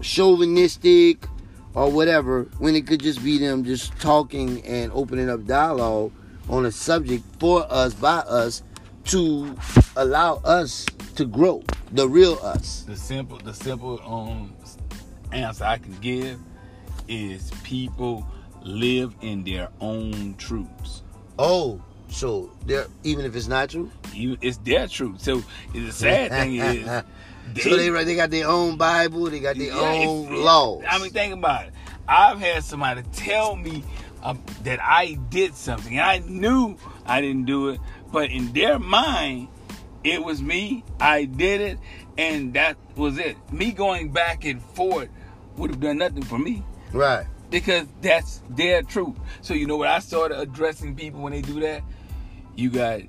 chauvinistic, 0.03 1.27
or 1.75 1.91
whatever, 1.91 2.45
when 2.59 2.77
it 2.77 2.87
could 2.87 3.01
just 3.01 3.23
be 3.25 3.38
them 3.38 3.65
just 3.65 3.99
talking 4.01 4.62
and 4.67 4.93
opening 4.93 5.31
up 5.31 5.45
dialogue 5.47 6.12
on 6.49 6.67
a 6.67 6.73
subject 6.73 7.25
for 7.38 7.67
us, 7.71 7.95
by 7.95 8.19
us, 8.19 8.62
to 9.05 9.55
allow 9.97 10.37
us 10.45 10.87
to 11.17 11.25
grow, 11.25 11.62
the 11.93 12.09
real 12.09 12.38
us. 12.43 12.83
the 12.83 12.97
simple 12.97 13.38
the 13.38 13.55
simple 13.55 14.01
um 14.05 14.55
answer 15.33 15.65
I 15.65 15.79
can 15.79 15.97
give 16.01 16.38
is 17.09 17.51
people 17.65 18.27
live 18.62 19.15
in 19.23 19.45
their 19.45 19.69
own 19.81 20.35
truths. 20.37 21.03
Oh, 21.38 21.83
so 22.09 22.51
there, 22.67 22.87
even 23.05 23.25
if 23.25 23.35
it's 23.35 23.49
not 23.49 23.71
true, 23.71 23.91
You, 24.12 24.37
it's 24.41 24.59
their 24.59 24.87
truth. 24.87 25.21
So 25.21 25.43
the 25.73 25.91
sad 25.91 26.31
thing 26.31 26.57
is, 26.57 26.87
so 27.61 27.76
they 27.76 27.90
right, 27.90 28.07
they 28.07 28.16
got 28.16 28.31
their 28.31 28.48
own 28.48 28.76
Bible, 28.76 29.24
they 29.24 29.40
got 29.40 29.57
their 29.57 29.68
Yeah, 29.68 30.07
own 30.07 30.35
laws. 30.42 30.85
I 30.88 30.98
mean, 30.98 31.11
think 31.11 31.35
about 31.35 31.66
it. 31.66 31.72
I've 32.09 32.38
had 32.38 32.64
somebody 32.64 33.02
tell 33.12 33.57
me 33.57 33.85
um, 34.22 34.42
that 34.64 34.81
I 34.83 35.18
did 35.28 35.55
something. 35.55 35.98
I 35.98 36.18
knew 36.18 36.76
I 37.07 37.20
didn't 37.20 37.46
do 37.46 37.70
it, 37.70 37.81
but 38.12 38.31
in 38.31 38.52
their 38.52 38.78
mind, 38.78 39.48
it 40.05 40.24
was 40.24 40.42
me. 40.42 40.85
I 41.00 41.24
did 41.24 41.61
it, 41.61 41.78
and 42.18 42.55
that 42.55 42.76
was 42.96 43.18
it. 43.18 43.37
Me 43.52 43.72
going 43.72 44.11
back 44.11 44.44
and 44.44 44.62
forth 44.62 45.09
would 45.57 45.70
have 45.70 45.81
done 45.81 45.98
nothing 45.98 46.22
for 46.22 46.38
me 46.38 46.64
right. 46.92 47.26
because 47.50 47.87
that's 48.00 48.42
their 48.50 48.83
truth. 48.83 49.16
So 49.42 49.55
you 49.55 49.66
know 49.66 49.76
what 49.76 49.88
I 49.88 49.98
started 49.98 50.38
addressing 50.40 50.96
people 50.96 51.20
when 51.20 51.33
they 51.33 51.42
do 51.42 51.61
that? 51.61 51.83
You 52.57 52.70
got 52.70 53.00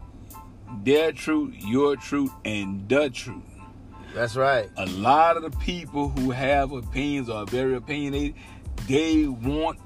their 0.83 1.11
truth, 1.11 1.55
your 1.57 1.95
truth, 1.95 2.31
and 2.45 2.87
the 2.89 3.09
truth 3.09 3.43
That's 4.13 4.35
right. 4.35 4.69
a 4.77 4.85
lot 4.85 5.37
of 5.37 5.43
the 5.43 5.57
people 5.57 6.09
who 6.09 6.31
have 6.31 6.71
opinions 6.71 7.29
or 7.29 7.37
are 7.37 7.45
very 7.45 7.75
opinionated, 7.75 8.35
they 8.87 9.25
won't 9.27 9.79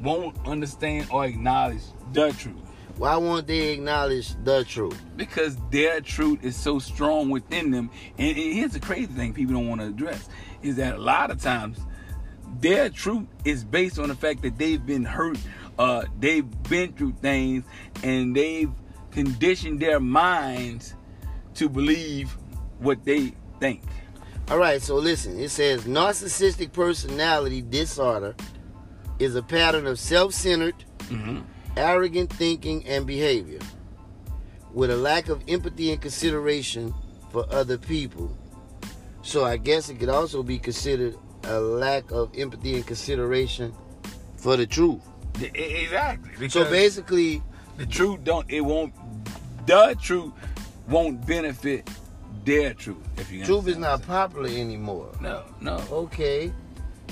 won't 0.00 0.36
understand 0.46 1.08
or 1.10 1.24
acknowledge 1.24 1.80
the 2.12 2.30
truth 2.32 2.56
Why 2.98 3.16
won't 3.16 3.46
they 3.46 3.72
acknowledge 3.72 4.34
the 4.44 4.64
truth? 4.64 5.00
because 5.16 5.56
their 5.70 6.00
truth 6.00 6.44
is 6.44 6.56
so 6.56 6.78
strong 6.78 7.30
within 7.30 7.70
them. 7.70 7.90
And, 8.18 8.36
and 8.36 8.52
here's 8.54 8.72
the 8.72 8.80
crazy 8.80 9.06
thing 9.06 9.32
people 9.32 9.54
don't 9.54 9.68
want 9.68 9.80
to 9.80 9.86
address 9.88 10.28
is 10.62 10.76
that 10.76 10.96
a 10.96 10.98
lot 10.98 11.30
of 11.30 11.40
times 11.40 11.78
their 12.60 12.90
truth 12.90 13.26
is 13.44 13.64
based 13.64 13.98
on 13.98 14.08
the 14.08 14.14
fact 14.14 14.42
that 14.42 14.58
they've 14.58 14.84
been 14.84 15.04
hurt, 15.04 15.38
uh, 15.78 16.04
they've 16.18 16.46
been 16.64 16.92
through 16.92 17.12
things, 17.14 17.64
and 18.02 18.36
they've 18.36 18.70
conditioned 19.10 19.80
their 19.80 20.00
minds 20.00 20.94
to 21.54 21.68
believe 21.68 22.36
what 22.78 23.04
they 23.04 23.32
think. 23.60 23.82
All 24.50 24.58
right, 24.58 24.80
so 24.82 24.96
listen. 24.96 25.38
It 25.38 25.50
says 25.50 25.84
narcissistic 25.84 26.72
personality 26.72 27.62
disorder 27.62 28.34
is 29.18 29.36
a 29.36 29.42
pattern 29.42 29.86
of 29.86 29.98
self-centered, 29.98 30.74
Mm-hmm. 31.04 31.40
arrogant 31.76 32.32
thinking 32.32 32.86
and 32.86 33.06
behavior 33.06 33.58
with 34.72 34.90
a 34.90 34.96
lack 34.96 35.28
of 35.28 35.42
empathy 35.48 35.92
and 35.92 36.00
consideration 36.00 36.94
for 37.30 37.44
other 37.52 37.76
people. 37.76 38.34
So 39.20 39.44
I 39.44 39.58
guess 39.58 39.90
it 39.90 39.98
could 40.00 40.08
also 40.08 40.42
be 40.42 40.58
considered 40.58 41.14
a 41.44 41.60
lack 41.60 42.10
of 42.10 42.30
empathy 42.38 42.76
and 42.76 42.86
consideration 42.86 43.74
for 44.36 44.56
the 44.56 44.66
truth. 44.66 45.02
Exactly. 45.54 46.48
So 46.48 46.64
basically, 46.70 47.42
the 47.76 47.84
truth 47.86 48.24
don't 48.24 48.50
it 48.50 48.62
won't 48.62 48.94
the 49.66 49.94
truth 50.00 50.32
won't 50.88 51.26
benefit 51.26 51.88
their 52.44 52.74
truth. 52.74 52.96
If 53.16 53.30
you 53.30 53.44
Truth 53.44 53.68
is 53.68 53.78
not 53.78 54.02
popular 54.06 54.48
anymore. 54.48 55.12
No, 55.20 55.44
no. 55.60 55.82
Okay. 55.90 56.52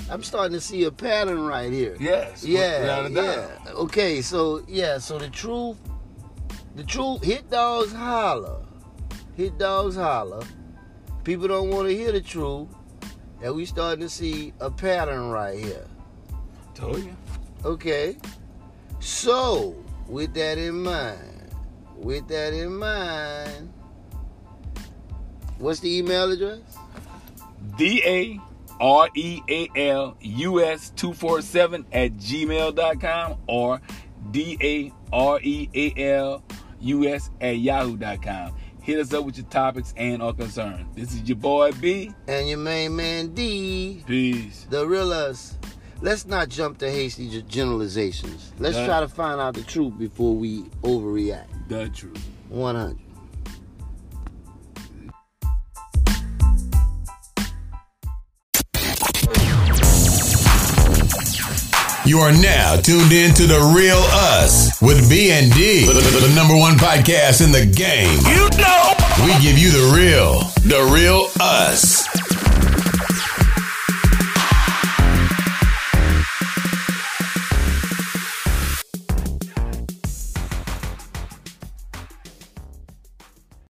I'm 0.09 0.23
starting 0.23 0.53
to 0.53 0.61
see 0.61 0.83
a 0.83 0.91
pattern 0.91 1.45
right 1.45 1.71
here. 1.71 1.95
Yes. 1.99 2.43
Yeah, 2.43 2.81
without 2.81 3.05
a 3.05 3.09
doubt. 3.09 3.51
yeah. 3.65 3.71
Okay, 3.71 4.21
so 4.21 4.63
yeah, 4.67 4.97
so 4.97 5.17
the 5.17 5.29
truth, 5.29 5.77
the 6.75 6.83
truth, 6.83 7.23
hit 7.23 7.49
dogs 7.49 7.93
holler, 7.93 8.65
hit 9.35 9.57
dogs 9.57 9.95
holler. 9.95 10.43
People 11.23 11.47
don't 11.47 11.69
want 11.69 11.87
to 11.87 11.95
hear 11.95 12.11
the 12.11 12.19
truth, 12.19 12.67
and 13.41 13.55
we 13.55 13.65
starting 13.65 14.01
to 14.01 14.09
see 14.09 14.53
a 14.59 14.69
pattern 14.69 15.29
right 15.29 15.57
here. 15.57 15.85
Told 16.75 16.97
you. 17.03 17.15
Okay, 17.63 18.17
so 18.99 19.75
with 20.07 20.33
that 20.33 20.57
in 20.57 20.83
mind, 20.83 21.55
with 21.95 22.27
that 22.27 22.53
in 22.53 22.75
mind, 22.75 23.71
what's 25.59 25.79
the 25.79 25.97
email 25.97 26.31
address? 26.31 26.59
D 27.77 28.01
A 28.05 28.39
R 28.79 29.09
E 29.15 29.41
A 29.49 29.69
L 29.91 30.17
U 30.21 30.63
S 30.63 30.91
247 30.95 31.85
at 31.91 32.13
gmail.com 32.17 33.37
or 33.47 33.81
D 34.31 34.57
A 34.61 34.93
R 35.13 35.39
E 35.41 35.69
A 35.73 35.93
L 36.15 36.43
U 36.81 37.07
S 37.07 37.29
at 37.41 37.57
yahoo.com. 37.59 38.55
Hit 38.81 38.99
us 38.99 39.13
up 39.13 39.23
with 39.23 39.37
your 39.37 39.45
topics 39.47 39.93
and 39.95 40.21
or 40.21 40.33
concerns. 40.33 40.85
This 40.93 41.13
is 41.13 41.21
your 41.23 41.37
boy 41.37 41.71
B. 41.79 42.11
And 42.27 42.49
your 42.49 42.57
main 42.57 42.95
man 42.95 43.33
D. 43.33 44.03
Peace. 44.05 44.67
the 44.69 44.85
real 44.85 45.13
us. 45.13 45.55
Let's 46.01 46.25
not 46.25 46.49
jump 46.49 46.79
to 46.79 46.91
hasty 46.91 47.41
generalizations. 47.43 48.51
Let's 48.59 48.75
Yeah. 48.75 48.85
try 48.85 48.99
to 48.99 49.07
find 49.07 49.39
out 49.39 49.53
the 49.53 49.61
truth 49.61 49.97
before 49.97 50.35
we 50.35 50.63
overreact. 50.81 51.47
The 51.69 51.87
truth. 51.89 52.21
100. 52.49 52.97
You 62.05 62.19
are 62.19 62.33
now 62.33 62.75
tuned 62.75 63.13
in 63.13 63.33
to 63.35 63.47
the 63.47 63.59
Real 63.75 63.95
Us 64.11 64.81
with 64.81 65.09
B 65.09 65.31
and 65.31 65.51
D, 65.53 65.85
the, 65.85 65.93
the- 65.93 66.27
the 66.27 66.35
number 66.35 66.55
one 66.55 66.73
podcast 66.75 67.43
in 67.43 67.51
the 67.53 67.65
game. 67.65 68.19
You 68.27 68.49
know. 68.59 68.93
We 69.25 69.31
give 69.41 69.57
you 69.57 69.71
the 69.71 69.93
real, 69.95 70.39
the 70.67 70.83
real 70.91 71.27
us. 71.39 72.02